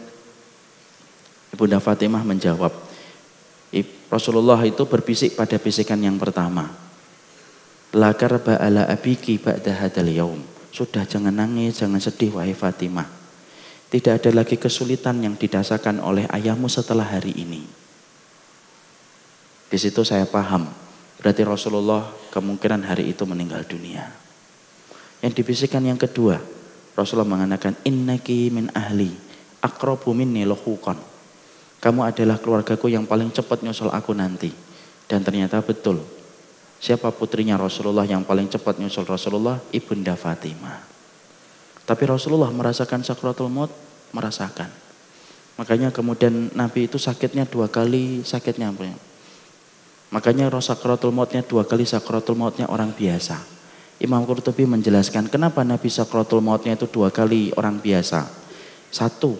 [1.54, 2.74] Ibunda Fatimah menjawab,
[4.14, 6.70] Rasulullah itu berbisik pada bisikan yang pertama.
[7.94, 10.38] La karba ala abiki ba'da hadal yaum.
[10.70, 13.06] Sudah jangan nangis, jangan sedih wahai Fatimah.
[13.90, 17.62] Tidak ada lagi kesulitan yang didasarkan oleh ayahmu setelah hari ini.
[19.70, 20.70] Di situ saya paham,
[21.18, 24.23] berarti Rasulullah kemungkinan hari itu meninggal dunia.
[25.24, 26.36] Yang dibisikkan yang kedua,
[26.92, 29.08] Rasulullah mengatakan innaki min ahli
[29.64, 31.00] akrabu minni lohukon.
[31.80, 34.52] Kamu adalah keluargaku yang paling cepat nyusul aku nanti.
[35.08, 36.04] Dan ternyata betul.
[36.76, 39.56] Siapa putrinya Rasulullah yang paling cepat nyusul Rasulullah?
[39.72, 40.84] Ibunda Fatimah.
[41.88, 43.72] Tapi Rasulullah merasakan sakratul maut,
[44.12, 44.68] merasakan.
[45.56, 48.96] Makanya kemudian Nabi itu sakitnya dua kali, sakitnya apa ya?
[50.12, 53.53] Makanya sakratul mautnya dua kali sakratul mautnya orang biasa.
[54.02, 58.26] Imam Qurtubi menjelaskan kenapa Nabi sakratul mautnya itu dua kali orang biasa.
[58.90, 59.38] Satu,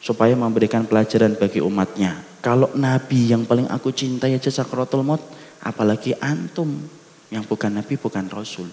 [0.00, 2.20] supaya memberikan pelajaran bagi umatnya.
[2.40, 5.20] Kalau Nabi yang paling aku cintai aja sakratul maut,
[5.64, 6.80] apalagi antum
[7.28, 8.68] yang bukan Nabi bukan Rasul.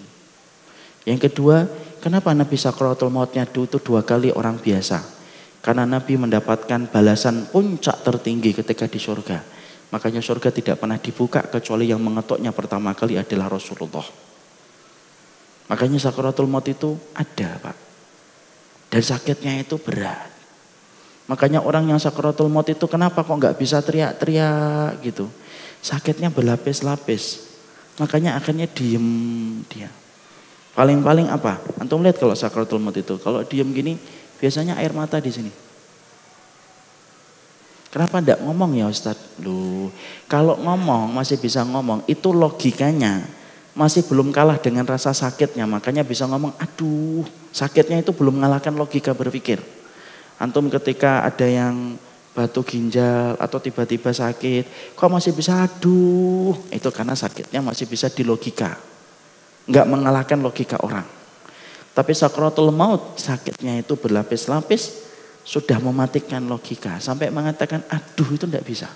[1.04, 1.64] Yang kedua,
[2.04, 5.00] kenapa Nabi sakratul mautnya itu dua kali orang biasa?
[5.64, 11.88] Karena Nabi mendapatkan balasan puncak tertinggi ketika di surga Makanya surga tidak pernah dibuka kecuali
[11.88, 14.04] yang mengetoknya pertama kali adalah Rasulullah.
[15.68, 17.76] Makanya sakaratul maut itu ada Pak.
[18.88, 20.32] Dan sakitnya itu berat.
[21.28, 25.28] Makanya orang yang sakaratul maut itu kenapa kok nggak bisa teriak-teriak gitu.
[25.84, 27.52] Sakitnya berlapis-lapis.
[28.00, 29.06] Makanya akhirnya diem
[29.68, 29.92] dia.
[30.72, 31.60] Paling-paling apa?
[31.76, 33.20] Antum lihat kalau sakaratul maut itu.
[33.20, 34.00] Kalau diem gini
[34.40, 35.52] biasanya air mata di sini.
[37.88, 39.40] Kenapa tidak ngomong ya Ustadz?
[39.40, 39.88] Loh,
[40.28, 43.24] kalau ngomong masih bisa ngomong, itu logikanya
[43.78, 45.62] masih belum kalah dengan rasa sakitnya.
[45.62, 47.22] Makanya bisa ngomong, aduh
[47.54, 49.62] sakitnya itu belum mengalahkan logika berpikir.
[50.42, 51.94] Antum ketika ada yang
[52.34, 58.26] batu ginjal atau tiba-tiba sakit, kok masih bisa aduh, itu karena sakitnya masih bisa di
[58.26, 58.74] logika.
[59.70, 61.06] Enggak mengalahkan logika orang.
[61.94, 65.06] Tapi sakratul maut sakitnya itu berlapis-lapis,
[65.46, 68.90] sudah mematikan logika sampai mengatakan aduh itu tidak bisa.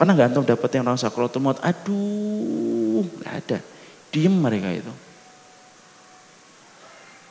[0.00, 1.60] Pernah nggak antum dapat yang orang sakaratul maut?
[1.60, 3.58] Aduh, nggak ada.
[4.08, 4.92] Diem mereka itu.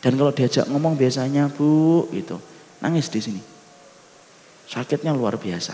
[0.05, 2.37] Dan kalau diajak ngomong biasanya bu, itu
[2.77, 3.41] nangis di sini.
[4.69, 5.73] Sakitnya luar biasa.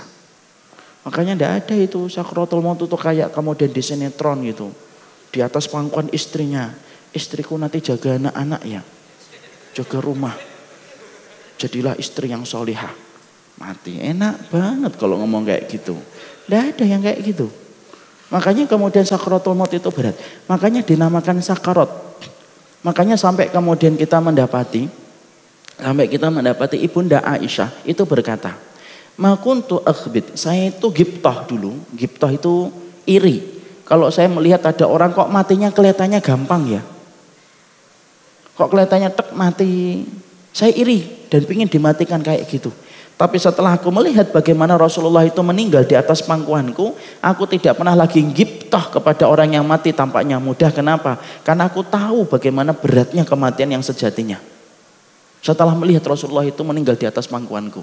[1.03, 4.71] Makanya tidak ada itu sakaratul maut itu kayak kemudian di sinetron gitu.
[5.35, 6.71] Di atas pangkuan istrinya.
[7.11, 8.79] Istriku nanti jaga anak-anak ya.
[9.75, 10.35] Jaga rumah
[11.59, 12.91] jadilah istri yang solihah.
[13.55, 15.95] Mati, enak banget kalau ngomong kayak gitu.
[16.45, 17.49] Tidak ada yang kayak gitu.
[18.29, 20.17] Makanya kemudian sakaratul maut itu berat.
[20.49, 21.89] Makanya dinamakan sakarat.
[22.85, 24.85] Makanya sampai kemudian kita mendapati,
[25.77, 28.53] sampai kita mendapati ibunda Aisyah itu berkata,
[29.15, 31.71] Makuntu akhbit, saya itu giptoh dulu.
[31.95, 32.53] Giptoh itu
[33.07, 33.55] iri.
[33.87, 36.81] Kalau saya melihat ada orang kok matinya kelihatannya gampang ya.
[38.59, 40.03] Kok kelihatannya tek mati.
[40.51, 42.71] Saya iri dan ingin dimatikan kayak gitu.
[43.15, 48.19] Tapi setelah aku melihat bagaimana Rasulullah itu meninggal di atas pangkuanku, aku tidak pernah lagi
[48.19, 50.67] giptoh kepada orang yang mati tampaknya mudah.
[50.75, 51.15] Kenapa?
[51.39, 54.35] Karena aku tahu bagaimana beratnya kematian yang sejatinya.
[55.39, 57.79] Setelah melihat Rasulullah itu meninggal di atas pangkuanku.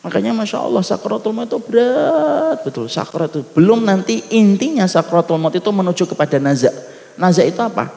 [0.00, 2.88] Makanya Masya Allah sakratul maut itu berat betul.
[2.88, 3.44] Sakrat itu.
[3.52, 6.72] Belum nanti intinya sakratul maut itu menuju kepada naza.
[7.20, 7.92] Naza itu apa?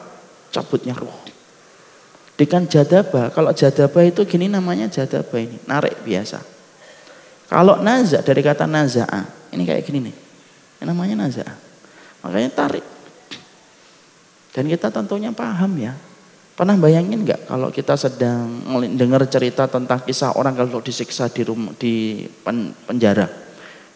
[0.52, 1.23] Cabutnya ruh.
[2.34, 6.42] Dengan jadaba, kalau jadaba itu gini namanya jadaba ini, narik biasa.
[7.46, 10.16] Kalau naza dari kata naza'a, ini kayak gini nih.
[10.82, 11.54] Ini namanya naza'a.
[12.26, 12.82] Makanya tarik.
[14.50, 15.94] Dan kita tentunya paham ya.
[16.54, 18.62] Pernah bayangin nggak kalau kita sedang
[18.94, 22.22] dengar cerita tentang kisah orang kalau disiksa di rumah di
[22.86, 23.26] penjara,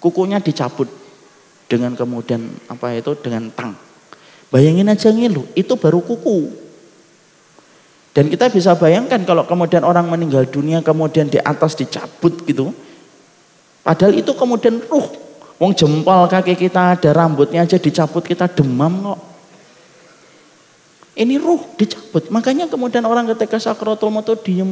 [0.03, 0.91] kukunya dicabut
[1.71, 3.79] dengan kemudian apa itu dengan tang.
[4.51, 6.68] Bayangin aja ngilu, itu baru kuku.
[8.19, 12.75] Dan kita bisa bayangkan kalau kemudian orang meninggal dunia kemudian di atas dicabut gitu.
[13.87, 15.07] Padahal itu kemudian ruh.
[15.63, 19.23] Wong jempol kaki kita ada rambutnya aja dicabut kita demam kok.
[21.15, 22.27] Ini ruh dicabut.
[22.35, 24.67] Makanya kemudian orang ketika sakratul maut diem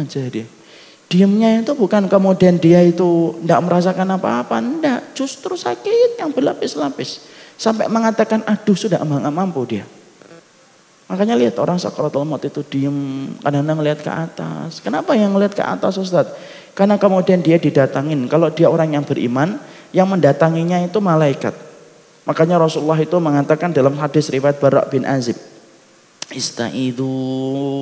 [0.00, 0.48] aja dia.
[1.12, 4.56] Diemnya itu bukan kemudian dia itu tidak merasakan apa-apa.
[4.56, 7.28] Tidak, justru sakit yang berlapis-lapis.
[7.60, 9.84] Sampai mengatakan aduh sudah nggak mampu dia.
[11.10, 14.78] Makanya lihat orang sakaratul maut itu diem, kadang-kadang lihat ke atas.
[14.78, 16.30] Kenapa yang lihat ke atas Ustaz?
[16.70, 18.30] Karena kemudian dia didatangin.
[18.30, 19.58] Kalau dia orang yang beriman,
[19.90, 21.50] yang mendatanginya itu malaikat.
[22.30, 25.34] Makanya Rasulullah itu mengatakan dalam hadis riwayat Barak bin Azib.
[26.30, 27.10] Istaidu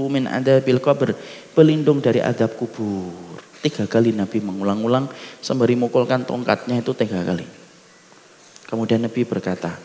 [0.09, 1.12] min adabil qabr.
[1.53, 3.12] Pelindung dari adab kubur.
[3.61, 5.05] Tiga kali Nabi mengulang-ulang
[5.45, 7.45] sembari mukulkan tongkatnya itu tiga kali.
[8.64, 9.76] Kemudian Nabi berkata,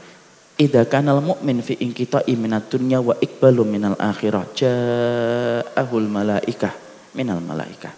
[0.53, 6.73] Idza kanal mu'min fi inqita'i minat dunya wa iqbalu minal akhirah ja'ahul malaikah
[7.17, 7.89] minal malaikah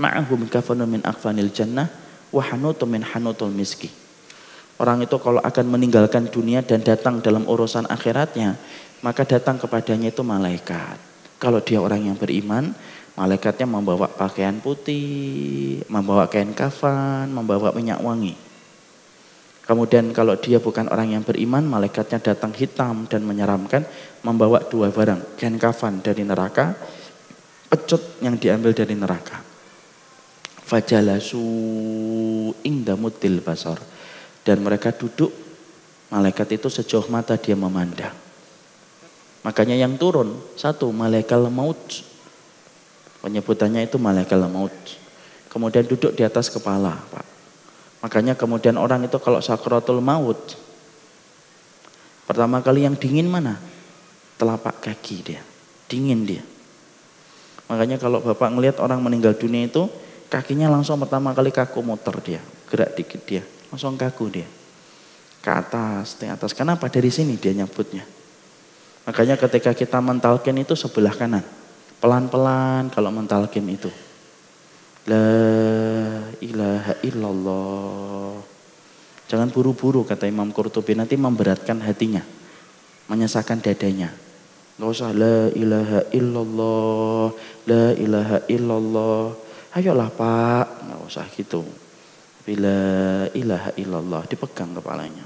[0.00, 1.92] ma'ahum kafanu min akfanil jannah
[2.32, 3.92] wa hanutu min hanutul miski
[4.80, 8.56] Orang itu kalau akan meninggalkan dunia dan datang dalam urusan akhiratnya,
[9.04, 10.96] maka datang kepadanya itu malaikat.
[11.36, 12.72] Kalau dia orang yang beriman,
[13.12, 18.32] malaikatnya membawa pakaian putih, membawa kain kafan, membawa minyak wangi.
[19.70, 23.86] Kemudian kalau dia bukan orang yang beriman, malaikatnya datang hitam dan menyeramkan,
[24.26, 26.74] membawa dua barang, kain kafan dari neraka,
[27.70, 29.38] pecut yang diambil dari neraka.
[30.66, 31.46] Fajalasu
[32.66, 33.78] indamutil basar.
[34.42, 35.30] Dan mereka duduk,
[36.10, 38.18] malaikat itu sejauh mata dia memandang.
[39.46, 41.78] Makanya yang turun, satu, malaikat maut.
[43.22, 44.74] Penyebutannya itu malaikat maut.
[45.46, 47.29] Kemudian duduk di atas kepala, Pak.
[48.00, 50.56] Makanya kemudian orang itu kalau sakratul maut,
[52.24, 53.60] pertama kali yang dingin mana?
[54.40, 55.40] Telapak kaki dia,
[55.84, 56.40] dingin dia.
[57.68, 59.84] Makanya kalau bapak ngelihat orang meninggal dunia itu,
[60.32, 62.40] kakinya langsung pertama kali kaku muter dia,
[62.72, 64.48] gerak dikit dia, langsung kaku dia.
[65.40, 66.52] Ke atas, di atas.
[66.52, 66.88] Kenapa?
[66.92, 68.04] Dari sini dia nyebutnya.
[69.08, 71.40] Makanya ketika kita mentalkin itu sebelah kanan.
[72.00, 73.88] Pelan-pelan kalau mentalkin itu.
[75.08, 75.24] La
[76.50, 78.34] ilaha illallah.
[79.30, 82.26] Jangan buru-buru kata Imam Qurtubi nanti memberatkan hatinya.
[83.06, 84.10] Menyesakkan dadanya.
[84.74, 87.30] Gak usah la ilaha illallah,
[87.70, 89.24] la ilaha illallah.
[89.70, 91.62] Ayolah pak, gak usah gitu.
[92.42, 92.74] Bila
[93.30, 95.22] ilaha illallah dipegang kepalanya.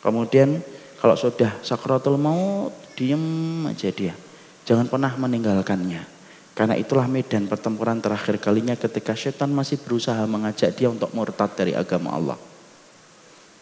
[0.00, 0.62] Kemudian
[0.96, 4.14] kalau sudah sakratul maut diem aja dia.
[4.62, 6.21] Jangan pernah meninggalkannya.
[6.52, 11.72] Karena itulah medan pertempuran terakhir kalinya ketika setan masih berusaha mengajak dia untuk murtad dari
[11.72, 12.38] agama Allah.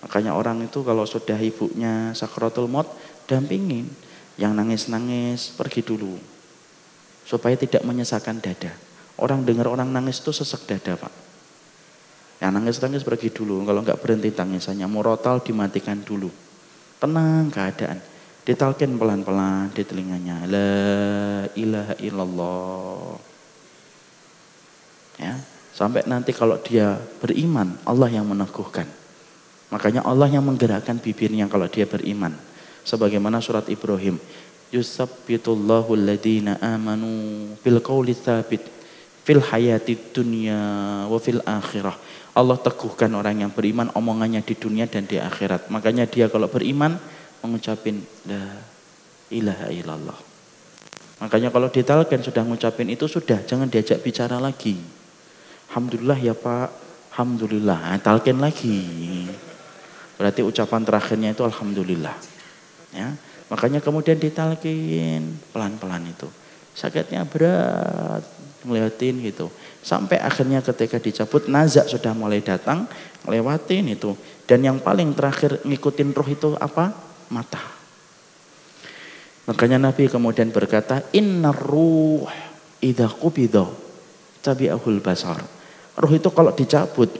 [0.02, 2.90] Makanya orang itu kalau sudah ibunya sakratul maut
[3.30, 3.86] dampingin.
[4.40, 6.16] Yang nangis-nangis pergi dulu.
[7.28, 8.72] Supaya tidak menyesakan dada.
[9.20, 11.12] Orang dengar orang nangis itu sesek dada pak.
[12.40, 13.68] Yang nangis-nangis pergi dulu.
[13.68, 16.32] Kalau nggak berhenti tangisannya, murotal dimatikan dulu.
[16.96, 18.00] Tenang keadaan.
[18.40, 20.48] Ditalkin pelan-pelan di telinganya.
[20.48, 20.72] La
[21.54, 23.14] ilaha illallah.
[25.20, 25.36] Ya,
[25.76, 28.88] sampai nanti kalau dia beriman, Allah yang meneguhkan.
[29.70, 32.34] Makanya Allah yang menggerakkan bibirnya kalau dia beriman.
[32.82, 34.16] Sebagaimana surat Ibrahim.
[34.70, 38.62] Yusabbitullahu alladhina amanu bil qawli thabit
[39.26, 40.58] fil hayati dunya
[41.06, 41.94] wa fil akhirah.
[42.34, 45.68] Allah teguhkan orang yang beriman omongannya di dunia dan di akhirat.
[45.68, 46.96] Makanya dia kalau beriman
[47.42, 48.60] mengucapin la
[49.32, 50.18] ilaha illallah.
[51.20, 54.80] Makanya kalau ditalkan sudah ngucapin itu sudah, jangan diajak bicara lagi.
[55.68, 56.68] Alhamdulillah ya Pak,
[57.12, 58.80] Alhamdulillah, nah, talkin lagi.
[60.16, 62.16] Berarti ucapan terakhirnya itu Alhamdulillah.
[62.90, 63.14] Ya,
[63.52, 66.26] makanya kemudian ditalkin pelan-pelan itu.
[66.72, 68.24] Sakitnya berat,
[68.64, 69.52] ngeliatin gitu.
[69.84, 72.88] Sampai akhirnya ketika dicabut nazak sudah mulai datang,
[73.28, 74.16] ngelewatin itu.
[74.48, 77.09] Dan yang paling terakhir ngikutin roh itu apa?
[77.30, 77.62] Mata.
[79.50, 82.26] Makanya Nabi kemudian berkata, Inna ruh
[82.78, 83.46] idha tabi
[84.42, 85.42] tabi'ahul basar.
[85.98, 87.10] Ruh itu kalau dicabut,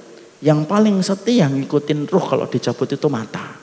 [0.41, 3.59] yang paling setia ngikutin ruh kalau dicabut itu mata.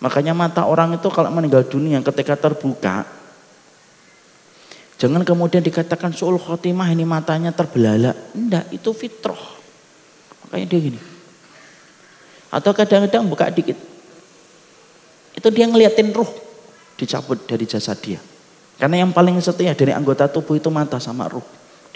[0.00, 3.04] Makanya mata orang itu kalau meninggal dunia ketika terbuka,
[4.96, 8.32] jangan kemudian dikatakan suul khotimah ini matanya terbelalak.
[8.32, 9.60] Enggak, itu fitrah.
[10.48, 11.00] Makanya dia gini.
[12.50, 13.76] Atau kadang-kadang buka dikit.
[15.40, 16.28] Itu dia ngeliatin ruh
[17.00, 18.20] dicabut dari jasad dia.
[18.76, 21.44] Karena yang paling setia dari anggota tubuh itu mata sama ruh.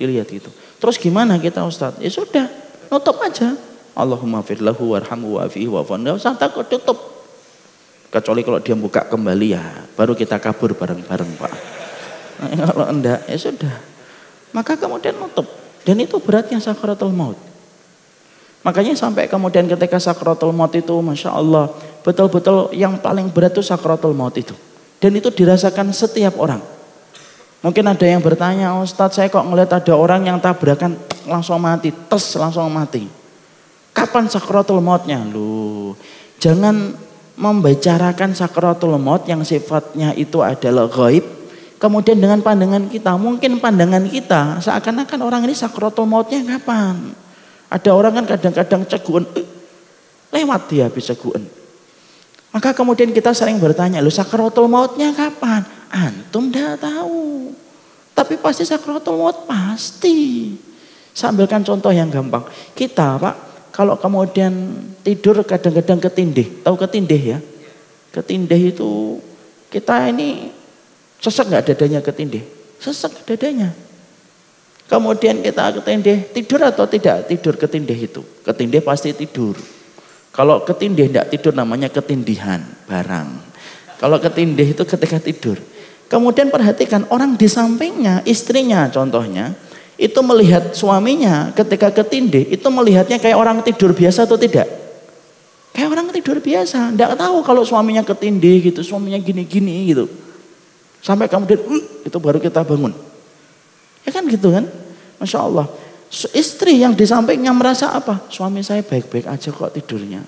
[0.00, 0.48] Dilihat itu.
[0.80, 2.00] Terus gimana kita Ustadz?
[2.00, 2.48] Ya sudah,
[2.88, 3.52] nutup aja.
[3.92, 6.02] Allahumma firlahu warhamu wa'afihi wa'afan.
[6.08, 6.96] Gak usah takut, tutup.
[8.10, 11.52] Kecuali kalau dia buka kembali ya, baru kita kabur bareng-bareng Pak.
[12.34, 13.74] Nah, kalau enggak, ya sudah.
[14.56, 15.46] Maka kemudian nutup.
[15.84, 17.38] Dan itu beratnya sakaratul maut.
[18.64, 21.70] Makanya sampai kemudian ketika sakaratul maut itu, Masya Allah,
[22.04, 24.52] betul-betul yang paling berat itu sakaratul maut itu.
[25.00, 26.60] Dan itu dirasakan setiap orang.
[27.64, 32.36] Mungkin ada yang bertanya, Ustadz saya kok ngeliat ada orang yang tabrakan langsung mati, tes
[32.36, 33.08] langsung mati.
[33.96, 35.24] Kapan sakratul mautnya?
[35.24, 35.96] Lu
[36.36, 36.92] jangan
[37.40, 41.24] membicarakan sakratul maut yang sifatnya itu adalah gaib.
[41.80, 47.16] Kemudian dengan pandangan kita, mungkin pandangan kita seakan-akan orang ini sakratul mautnya kapan?
[47.72, 49.46] Ada orang kan kadang-kadang ceguan, eh,
[50.36, 51.63] lewat dia habis ceguan.
[52.54, 55.66] Maka kemudian kita sering bertanya, lu sakratul mautnya kapan?
[55.90, 57.50] Antum dah tahu.
[58.14, 60.54] Tapi pasti sakratul maut pasti.
[61.10, 62.46] Sambilkan contoh yang gampang.
[62.78, 63.34] Kita Pak,
[63.74, 64.70] kalau kemudian
[65.02, 66.62] tidur kadang-kadang ketindih.
[66.62, 67.38] Tahu ketindih ya?
[68.14, 69.18] Ketindih itu
[69.66, 70.54] kita ini
[71.18, 72.46] sesek nggak dadanya ketindih?
[72.78, 73.74] Sesek dadanya.
[74.86, 78.22] Kemudian kita ketindih, tidur atau tidak tidur ketindih itu?
[78.46, 79.58] Ketindih pasti tidur.
[80.34, 82.58] Kalau ketindih tidak tidur namanya ketindihan
[82.90, 83.28] barang.
[84.02, 85.56] Kalau ketindih itu ketika tidur.
[86.10, 89.54] Kemudian perhatikan orang di sampingnya, istrinya contohnya,
[89.94, 94.66] itu melihat suaminya ketika ketindih, itu melihatnya kayak orang tidur biasa atau tidak?
[95.70, 100.10] Kayak orang tidur biasa, tidak tahu kalau suaminya ketindih gitu, suaminya gini-gini gitu.
[100.98, 102.90] Sampai kemudian, uh, itu baru kita bangun.
[104.02, 104.66] Ya kan gitu kan?
[105.22, 105.66] Masya Allah.
[106.12, 108.26] Istri yang di sampingnya merasa apa?
[108.30, 110.22] Suami saya baik-baik aja kok tidurnya.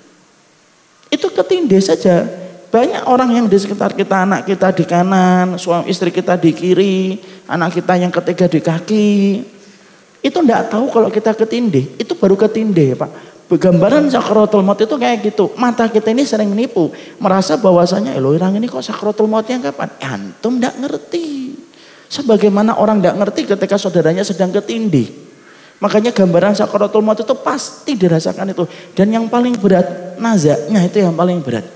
[1.11, 2.27] Itu ketindih saja.
[2.67, 7.17] Banyak orang yang di sekitar kita, anak kita di kanan, suami istri kita di kiri,
[7.47, 9.13] anak kita yang ketiga di kaki.
[10.21, 11.95] Itu tidak tahu kalau kita ketindih.
[11.97, 13.11] Itu baru ketindih Pak.
[13.47, 15.55] Gambaran sakratul maut itu kayak gitu.
[15.55, 16.91] Mata kita ini sering nipu.
[17.23, 19.87] Merasa bahwasanya, eh, orang ini kok sakratul mautnya kapan?
[20.03, 21.55] Antum tidak ngerti.
[22.11, 25.26] Sebagaimana orang tidak ngerti ketika saudaranya sedang ketindih.
[25.77, 28.65] Makanya gambaran sakaratul maut itu pasti dirasakan itu.
[28.97, 31.69] Dan yang paling berat nazaknya itu yang paling berat.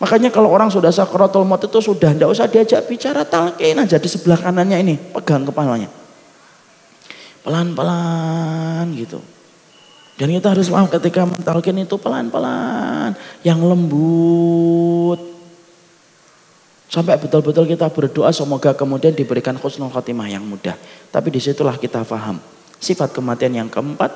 [0.00, 4.08] Makanya kalau orang sudah sakaratul maut itu sudah tidak usah diajak bicara talqin aja di
[4.08, 5.92] sebelah kanannya ini pegang kepalanya.
[7.44, 9.20] Pelan-pelan gitu.
[10.16, 13.12] Dan kita harus paham ketika mentalkin itu pelan-pelan,
[13.44, 15.20] yang lembut.
[16.88, 20.78] Sampai betul-betul kita berdoa semoga kemudian diberikan khusnul khotimah yang mudah.
[21.12, 22.38] Tapi di situlah kita paham
[22.84, 24.12] Sifat kematian yang keempat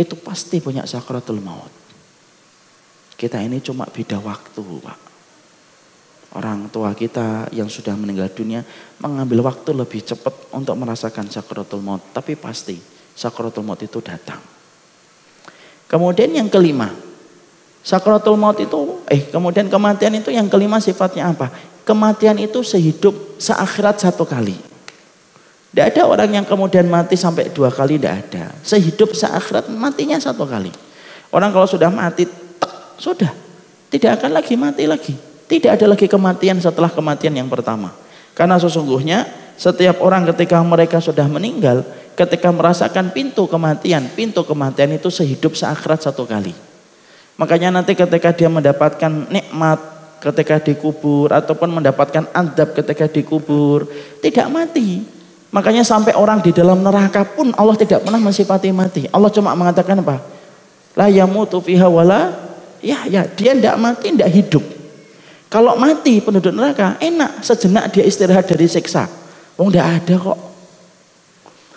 [0.00, 1.68] itu pasti punya sakratul maut.
[3.12, 4.98] Kita ini cuma beda waktu, Pak.
[6.32, 8.64] Orang tua kita yang sudah meninggal dunia
[8.96, 12.80] mengambil waktu lebih cepat untuk merasakan sakratul maut, tapi pasti
[13.12, 14.40] sakratul maut itu datang.
[15.84, 16.88] Kemudian yang kelima,
[17.84, 21.52] sakratul maut itu eh kemudian kematian itu yang kelima sifatnya apa?
[21.84, 24.71] Kematian itu sehidup seakhirat satu kali.
[25.72, 28.52] Tidak ada orang yang kemudian mati sampai dua kali, tidak ada.
[28.60, 30.68] Sehidup seakhirat matinya satu kali.
[31.32, 32.28] Orang kalau sudah mati,
[32.60, 33.32] tek, sudah.
[33.88, 35.16] Tidak akan lagi mati lagi.
[35.48, 37.88] Tidak ada lagi kematian setelah kematian yang pertama.
[38.36, 39.24] Karena sesungguhnya
[39.56, 41.88] setiap orang ketika mereka sudah meninggal,
[42.20, 46.52] ketika merasakan pintu kematian, pintu kematian itu sehidup seakhirat satu kali.
[47.40, 49.80] Makanya nanti ketika dia mendapatkan nikmat
[50.20, 53.88] ketika dikubur ataupun mendapatkan adab ketika dikubur,
[54.20, 55.21] tidak mati.
[55.52, 59.04] Makanya sampai orang di dalam neraka pun Allah tidak pernah mensifati mati.
[59.12, 60.24] Allah cuma mengatakan apa?
[60.96, 62.32] La yamutu fiha wala
[62.80, 64.64] ya ya dia tidak mati tidak hidup.
[65.52, 69.04] Kalau mati penduduk neraka enak sejenak dia istirahat dari siksa.
[69.60, 70.38] Oh tidak ada kok.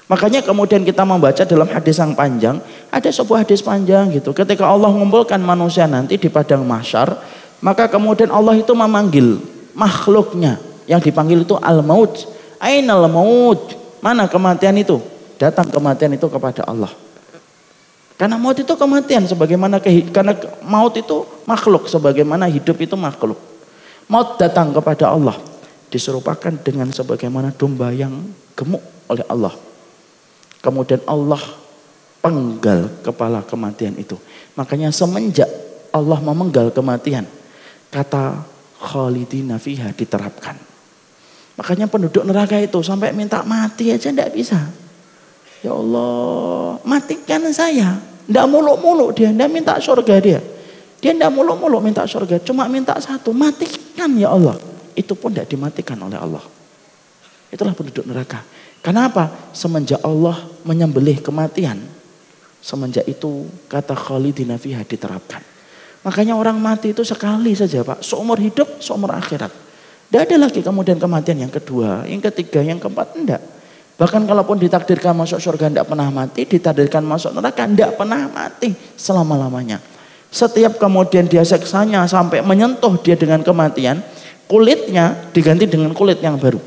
[0.08, 2.62] Makanya kemudian kita membaca dalam hadis yang panjang,
[2.94, 4.32] ada sebuah hadis panjang gitu.
[4.32, 7.18] Ketika Allah mengumpulkan manusia nanti di padang mahsyar,
[7.60, 9.42] maka kemudian Allah itu memanggil
[9.76, 10.62] makhluknya.
[10.86, 12.35] Yang dipanggil itu al-maut
[12.66, 13.78] Ainal maut?
[14.02, 14.98] Mana kematian itu?
[15.38, 16.90] Datang kematian itu kepada Allah.
[18.18, 19.78] Karena maut itu kematian sebagaimana
[20.10, 20.34] karena
[20.66, 23.38] maut itu makhluk sebagaimana hidup itu makhluk.
[24.10, 25.38] Maut datang kepada Allah
[25.94, 28.26] diserupakan dengan sebagaimana domba yang
[28.58, 29.54] gemuk oleh Allah.
[30.64, 31.44] Kemudian Allah
[32.24, 34.18] penggal kepala kematian itu.
[34.58, 35.52] Makanya semenjak
[35.94, 37.28] Allah memenggal kematian,
[37.94, 38.42] kata
[38.82, 40.75] Khalidina fiha diterapkan.
[41.56, 44.60] Makanya penduduk neraka itu sampai minta mati aja tidak bisa.
[45.64, 47.96] Ya Allah, matikan saya.
[48.26, 50.40] Tidak muluk-muluk dia, tidak minta surga dia.
[51.00, 54.58] Dia tidak muluk-muluk minta surga, cuma minta satu, matikan ya Allah.
[54.98, 56.42] Itu pun tidak dimatikan oleh Allah.
[57.54, 58.42] Itulah penduduk neraka.
[58.82, 59.30] Kenapa?
[59.54, 61.82] Semenjak Allah menyembelih kematian,
[62.62, 65.42] semenjak itu kata Khalidina fiha diterapkan.
[66.06, 69.65] Makanya orang mati itu sekali saja Pak, seumur hidup, seumur akhirat.
[70.10, 73.42] Tidak ada lagi kemudian kematian yang kedua, yang ketiga, yang keempat, enggak.
[73.96, 79.80] Bahkan kalaupun ditakdirkan masuk surga tidak pernah mati, ditakdirkan masuk neraka tidak pernah mati selama-lamanya.
[80.28, 84.04] Setiap kemudian dia seksanya sampai menyentuh dia dengan kematian,
[84.52, 86.60] kulitnya diganti dengan kulit yang baru.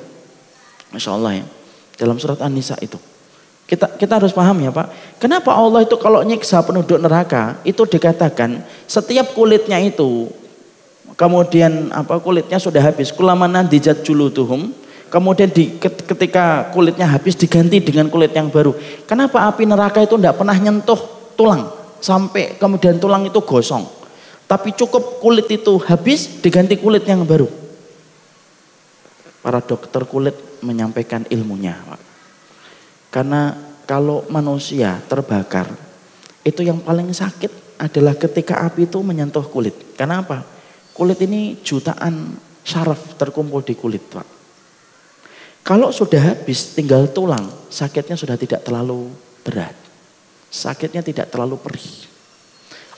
[0.88, 1.46] Masya Allah ya.
[2.00, 2.96] Dalam surat An-Nisa itu.
[3.68, 5.20] Kita, kita harus paham ya Pak.
[5.20, 10.32] Kenapa Allah itu kalau nyiksa penduduk neraka itu dikatakan setiap kulitnya itu
[11.18, 13.10] kemudian apa kulitnya sudah habis.
[13.10, 14.70] Kulamana dijat julutuhum.
[15.08, 18.76] Kemudian di, ketika kulitnya habis diganti dengan kulit yang baru.
[19.08, 21.00] Kenapa api neraka itu tidak pernah nyentuh
[21.32, 21.72] tulang?
[21.98, 23.88] Sampai kemudian tulang itu gosong.
[24.44, 27.48] Tapi cukup kulit itu habis diganti kulit yang baru.
[29.40, 31.80] Para dokter kulit menyampaikan ilmunya
[33.08, 33.56] karena
[33.88, 35.64] kalau manusia terbakar
[36.44, 39.96] itu yang paling sakit adalah ketika api itu menyentuh kulit.
[39.96, 40.44] Karena apa?
[40.98, 42.34] Kulit ini jutaan
[42.66, 44.26] syaraf terkumpul di kulit, Pak.
[45.62, 49.06] Kalau sudah habis tinggal tulang, sakitnya sudah tidak terlalu
[49.46, 49.78] berat.
[50.50, 51.86] Sakitnya tidak terlalu perih.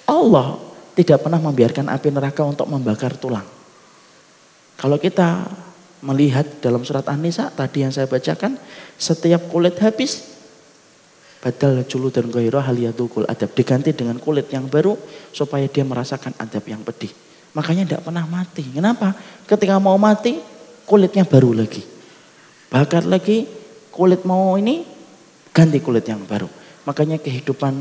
[0.09, 0.57] Allah
[0.97, 3.45] tidak pernah membiarkan api neraka untuk membakar tulang.
[4.81, 5.45] Kalau kita
[6.01, 8.57] melihat dalam surat An-Nisa tadi yang saya bacakan,
[8.97, 10.41] setiap kulit habis,
[11.45, 13.53] badal julu dan gairah haliyadukul adab.
[13.53, 14.97] Diganti dengan kulit yang baru
[15.37, 17.13] supaya dia merasakan adab yang pedih.
[17.51, 18.63] Makanya tidak pernah mati.
[18.63, 19.11] Kenapa?
[19.47, 20.39] Ketika mau mati,
[20.87, 21.83] kulitnya baru lagi.
[22.71, 23.47] Bakar lagi,
[23.91, 24.87] kulit mau ini,
[25.51, 26.47] ganti kulit yang baru.
[26.87, 27.75] Makanya kehidupan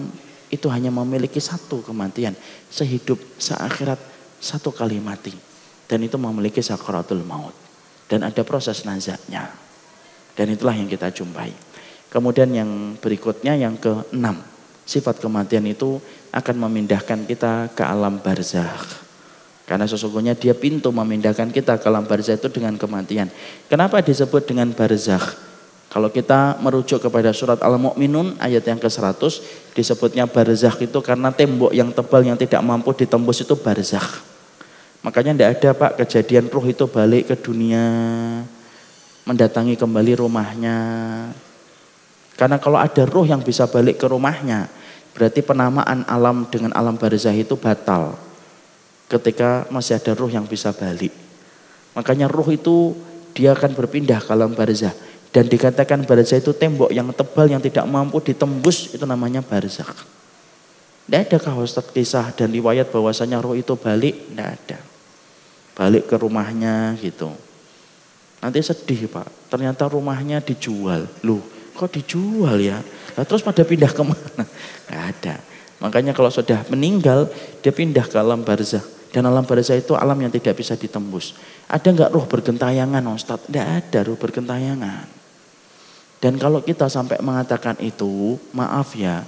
[0.50, 2.34] itu hanya memiliki satu kematian.
[2.74, 4.02] Sehidup, seakhirat,
[4.42, 5.38] satu kali mati.
[5.86, 7.54] Dan itu memiliki sakaratul maut.
[8.10, 9.54] Dan ada proses nazaknya.
[10.34, 11.54] Dan itulah yang kita jumpai.
[12.10, 14.42] Kemudian yang berikutnya yang keenam.
[14.90, 16.02] Sifat kematian itu
[16.34, 19.09] akan memindahkan kita ke alam barzakh
[19.70, 23.30] karena sesungguhnya dia pintu memindahkan kita ke alam barzah itu dengan kematian.
[23.70, 25.38] Kenapa disebut dengan barzakh?
[25.94, 29.22] Kalau kita merujuk kepada surat Al-Mu'minun ayat yang ke-100
[29.78, 34.26] disebutnya barzakh itu karena tembok yang tebal yang tidak mampu ditembus itu barzakh.
[35.06, 37.86] Makanya tidak ada Pak kejadian ruh itu balik ke dunia
[39.30, 40.78] mendatangi kembali rumahnya.
[42.34, 44.66] Karena kalau ada ruh yang bisa balik ke rumahnya,
[45.14, 48.29] berarti penamaan alam dengan alam barzah itu batal.
[49.10, 51.12] Ketika masih ada ruh yang bisa balik.
[51.98, 52.94] Makanya ruh itu
[53.34, 54.94] dia akan berpindah ke alam barzah
[55.30, 60.06] dan dikatakan barzah itu tembok yang tebal yang tidak mampu ditembus itu namanya barzakh.
[61.10, 64.30] Tidak ada Ustaz kisah dan riwayat bahwasanya roh itu balik?
[64.30, 64.78] Tidak ada.
[65.74, 67.34] Balik ke rumahnya gitu.
[68.40, 71.10] Nanti sedih Pak, ternyata rumahnya dijual.
[71.26, 71.42] Loh,
[71.74, 72.78] kok dijual ya?
[73.18, 74.44] Nah, terus pada pindah ke mana?
[74.46, 75.36] Tidak ada.
[75.82, 77.26] Makanya kalau sudah meninggal,
[77.66, 78.86] dia pindah ke alam barzah.
[79.10, 81.34] Dan alam barzah itu alam yang tidak bisa ditembus.
[81.66, 83.42] Ada nggak roh bergentayangan Ustaz?
[83.50, 85.06] Tidak ada roh bergentayangan.
[86.20, 89.24] Dan kalau kita sampai mengatakan itu, maaf ya,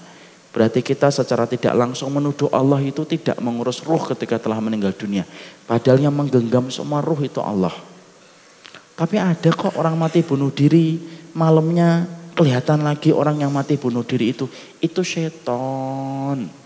[0.52, 5.24] berarti kita secara tidak langsung menuduh Allah itu tidak mengurus ruh ketika telah meninggal dunia.
[5.66, 7.74] Padahal yang menggenggam semua ruh itu Allah.
[8.94, 11.00] Tapi ada kok orang mati bunuh diri,
[11.34, 12.06] malamnya
[12.36, 14.46] kelihatan lagi orang yang mati bunuh diri itu.
[14.84, 16.61] Itu seton.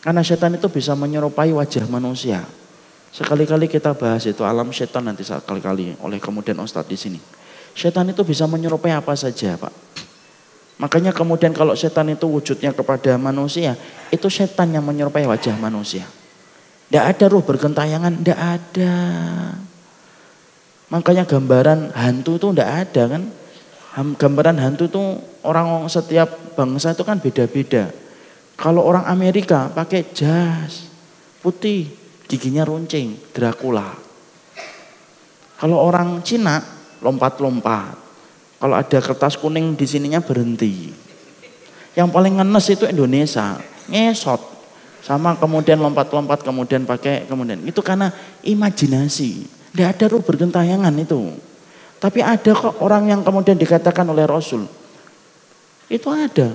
[0.00, 2.44] Karena setan itu bisa menyerupai wajah manusia.
[3.10, 7.20] Sekali-kali kita bahas itu alam setan nanti sekali-kali oleh kemudian Ustadz di sini.
[7.76, 9.74] Setan itu bisa menyerupai apa saja Pak.
[10.80, 13.76] Makanya kemudian kalau setan itu wujudnya kepada manusia,
[14.08, 16.08] itu setan yang menyerupai wajah manusia.
[16.88, 18.94] Tidak ada ruh bergentayangan, tidak ada.
[20.88, 23.22] Makanya gambaran hantu itu tidak ada kan.
[24.16, 25.02] Gambaran hantu itu
[25.44, 27.92] orang setiap bangsa itu kan beda-beda.
[28.60, 30.92] Kalau orang Amerika pakai jas
[31.40, 31.88] putih,
[32.28, 33.96] giginya runcing, Dracula.
[35.56, 36.60] Kalau orang Cina
[37.00, 37.96] lompat-lompat.
[38.60, 40.92] Kalau ada kertas kuning di sininya berhenti.
[41.96, 43.56] Yang paling ngenes itu Indonesia,
[43.88, 44.40] ngesot.
[45.00, 47.64] Sama kemudian lompat-lompat, kemudian pakai, kemudian.
[47.64, 48.12] Itu karena
[48.44, 49.48] imajinasi.
[49.72, 51.32] Tidak ada ruh bergentayangan itu.
[51.96, 54.68] Tapi ada kok orang yang kemudian dikatakan oleh Rasul.
[55.88, 56.52] Itu ada.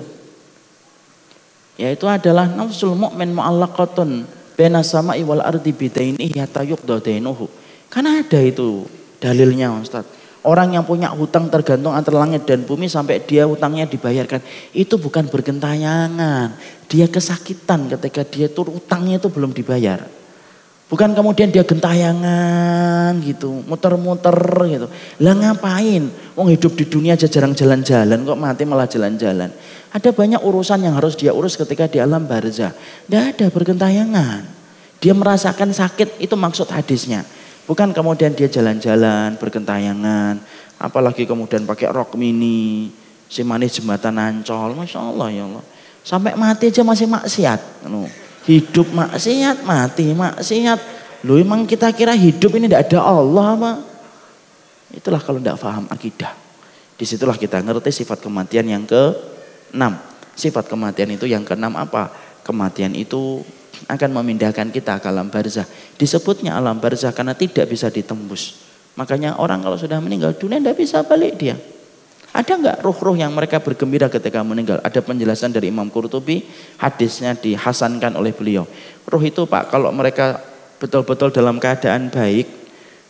[1.76, 4.24] Yaitu adalah nafsul mu'min mu'allaqatun
[4.56, 7.52] bena sama iwal ardi bidaini yatayuk dodainuhu.
[7.92, 8.88] Karena ada itu
[9.20, 10.08] dalilnya Ustaz.
[10.46, 14.46] Orang yang punya hutang tergantung antara langit dan bumi sampai dia hutangnya dibayarkan.
[14.78, 16.54] Itu bukan bergentayangan.
[16.86, 20.06] Dia kesakitan ketika dia itu hutangnya itu belum dibayar.
[20.86, 24.38] Bukan kemudian dia gentayangan gitu, muter-muter
[24.70, 24.88] gitu.
[25.18, 26.14] Lah ngapain?
[26.38, 29.50] Wong hidup di dunia aja jarang jalan-jalan, kok mati malah jalan-jalan.
[29.90, 32.70] Ada banyak urusan yang harus dia urus ketika di alam barzah.
[33.10, 34.46] Tidak ada bergentayangan.
[35.02, 37.26] Dia merasakan sakit, itu maksud hadisnya.
[37.66, 40.38] Bukan kemudian dia jalan-jalan, berkentayangan,
[40.78, 42.94] apalagi kemudian pakai rok mini,
[43.26, 45.66] si manis jembatan ancol, Masya Allah ya Allah.
[46.06, 47.90] Sampai mati aja masih maksiat.
[48.46, 50.80] Hidup maksiat, mati maksiat.
[51.26, 53.72] Lu emang kita kira hidup ini tidak ada Allah apa?
[54.94, 56.34] Itulah kalau tidak paham akidah.
[56.96, 59.12] Di situlah kita ngerti sifat kematian yang ke
[59.74, 59.98] enam.
[60.38, 62.14] Sifat kematian itu yang ke enam apa?
[62.46, 63.42] Kematian itu
[63.90, 65.68] akan memindahkan kita ke alam barzah.
[66.00, 68.62] Disebutnya alam barzah karena tidak bisa ditembus.
[68.96, 71.60] Makanya orang kalau sudah meninggal dunia tidak bisa balik dia.
[72.36, 74.84] Ada nggak ruh-ruh yang mereka bergembira ketika meninggal?
[74.84, 76.44] Ada penjelasan dari Imam Qurtubi,
[76.76, 78.68] hadisnya dihasankan oleh beliau.
[79.08, 80.44] Ruh itu Pak, kalau mereka
[80.76, 82.44] betul-betul dalam keadaan baik,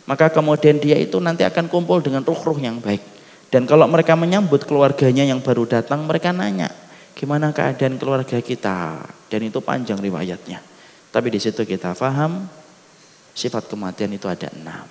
[0.06, 3.02] maka kemudian dia itu nanti akan kumpul dengan ruh-ruh yang baik.
[3.50, 6.70] Dan kalau mereka menyambut keluarganya yang baru datang, mereka nanya,
[7.18, 9.10] gimana keadaan keluarga kita?
[9.26, 10.62] Dan itu panjang riwayatnya.
[11.10, 12.46] Tapi di situ kita faham
[13.34, 14.86] sifat kematian itu ada enam.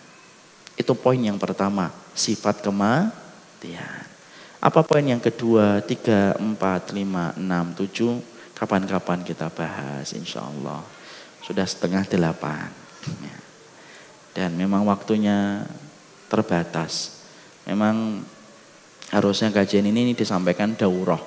[0.74, 4.14] Itu poin yang pertama, sifat kematian.
[4.65, 8.16] Apa poin yang kedua, tiga, empat, lima, enam, tujuh,
[8.57, 10.81] kapan-kapan kita bahas insya Allah.
[11.45, 12.73] Sudah setengah delapan.
[13.20, 13.36] Ya.
[14.32, 15.69] Dan memang waktunya
[16.32, 17.20] terbatas.
[17.69, 18.24] Memang
[19.12, 21.20] harusnya kajian ini disampaikan daurah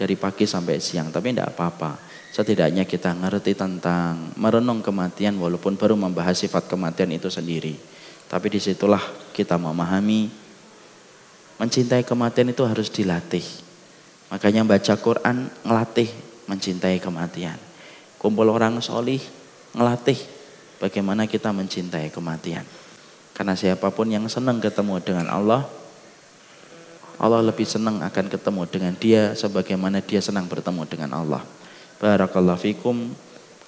[0.00, 5.98] dari pagi sampai siang, tapi tidak apa-apa setidaknya kita ngerti tentang merenung kematian walaupun baru
[5.98, 7.74] membahas sifat kematian itu sendiri.
[8.30, 9.02] Tapi di situlah
[9.34, 10.30] kita memahami
[11.60, 13.44] mencintai kematian itu harus dilatih.
[14.32, 16.08] Makanya baca Quran ngelatih
[16.48, 17.60] mencintai kematian.
[18.16, 19.20] Kumpul orang solih
[19.76, 20.16] ngelatih
[20.80, 22.64] bagaimana kita mencintai kematian.
[23.36, 25.68] Karena siapa pun yang senang ketemu dengan Allah,
[27.20, 31.44] Allah lebih senang akan ketemu dengan dia sebagaimana dia senang bertemu dengan Allah.
[32.00, 33.12] Barakallahu fikum.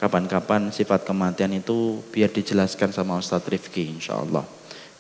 [0.01, 4.43] Kapan-kapan sifat kematian itu biar dijelaskan sama Ustadz Rifki insya Allah.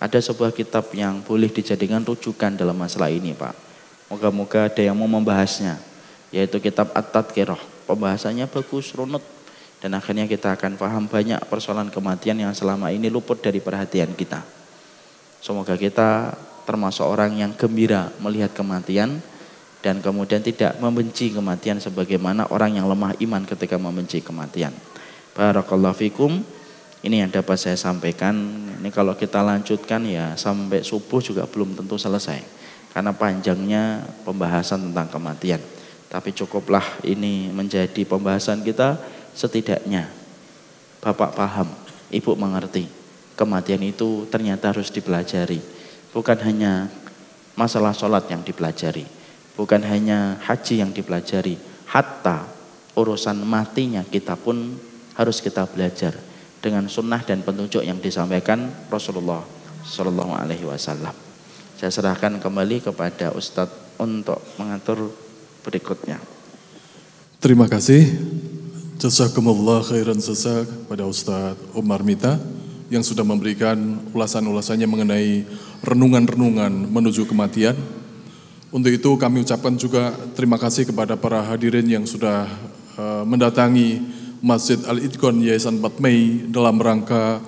[0.02, 3.54] Ada sebuah kitab yang boleh dijadikan rujukan dalam masalah ini Pak.
[4.10, 5.78] Moga-moga ada yang mau membahasnya,
[6.34, 7.86] yaitu kitab At-Tadkirah.
[7.86, 9.22] Pembahasannya bagus, runut,
[9.78, 14.42] dan akhirnya kita akan paham banyak persoalan kematian yang selama ini luput dari perhatian kita.
[15.38, 16.34] Semoga kita
[16.66, 19.22] termasuk orang yang gembira melihat kematian
[19.82, 24.70] dan kemudian tidak membenci kematian sebagaimana orang yang lemah iman ketika membenci kematian.
[25.34, 26.42] Barakallahu fikum.
[27.02, 28.34] Ini yang dapat saya sampaikan.
[28.78, 32.42] Ini kalau kita lanjutkan ya sampai subuh juga belum tentu selesai
[32.94, 35.58] karena panjangnya pembahasan tentang kematian.
[36.06, 39.00] Tapi cukuplah ini menjadi pembahasan kita
[39.34, 40.22] setidaknya
[41.02, 41.66] Bapak paham,
[42.14, 42.86] Ibu mengerti.
[43.34, 45.58] Kematian itu ternyata harus dipelajari.
[46.14, 46.86] Bukan hanya
[47.58, 49.02] masalah sholat yang dipelajari.
[49.58, 51.58] Bukan hanya haji yang dipelajari.
[51.90, 52.46] Hatta
[52.94, 54.78] urusan matinya kita pun
[55.18, 56.14] harus kita belajar
[56.62, 59.43] dengan sunnah dan petunjuk yang disampaikan Rasulullah
[59.82, 61.12] Shallallahu Alaihi Wasallam.
[61.74, 65.10] Saya serahkan kembali kepada Ustadz untuk mengatur
[65.66, 66.22] berikutnya.
[67.43, 68.06] Terima kasih.
[69.02, 72.39] Jazakumullah khairan sesak pada Ustadz Umar Mita
[72.86, 75.43] yang sudah memberikan ulasan-ulasannya mengenai
[75.82, 77.74] renungan-renungan menuju kematian.
[78.70, 82.47] Untuk itu kami ucapkan juga terima kasih kepada para hadirin yang sudah
[82.94, 87.39] uh, mendatangi Masjid Al-Idkon Yayasan 4 Mei dalam rangka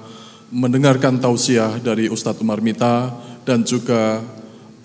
[0.55, 3.11] mendengarkan tausiah dari Ustadz Umar Mita
[3.43, 4.23] dan juga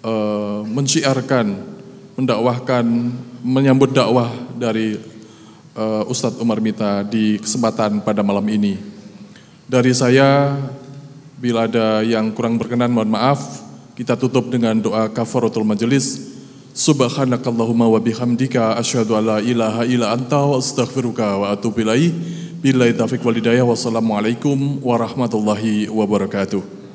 [0.02, 1.54] uh, menciarkan,
[2.18, 2.86] mendakwahkan,
[3.46, 4.98] menyambut dakwah dari
[5.78, 8.82] uh, Ustadz Umar Mita di kesempatan pada malam ini.
[9.70, 10.58] Dari saya,
[11.38, 13.62] bila ada yang kurang berkenan mohon maaf,
[13.94, 16.39] kita tutup dengan doa kafaratul majelis.
[16.74, 22.14] Subhanakallahumma wa bihamdika asyhadu an la ilaha illa anta wa astaghfiruka wa atubu ilaih.
[22.62, 23.66] Billahi taufiq wal hidayah.
[23.66, 26.89] Wassalamualaikum warahmatullahi wabarakatuh.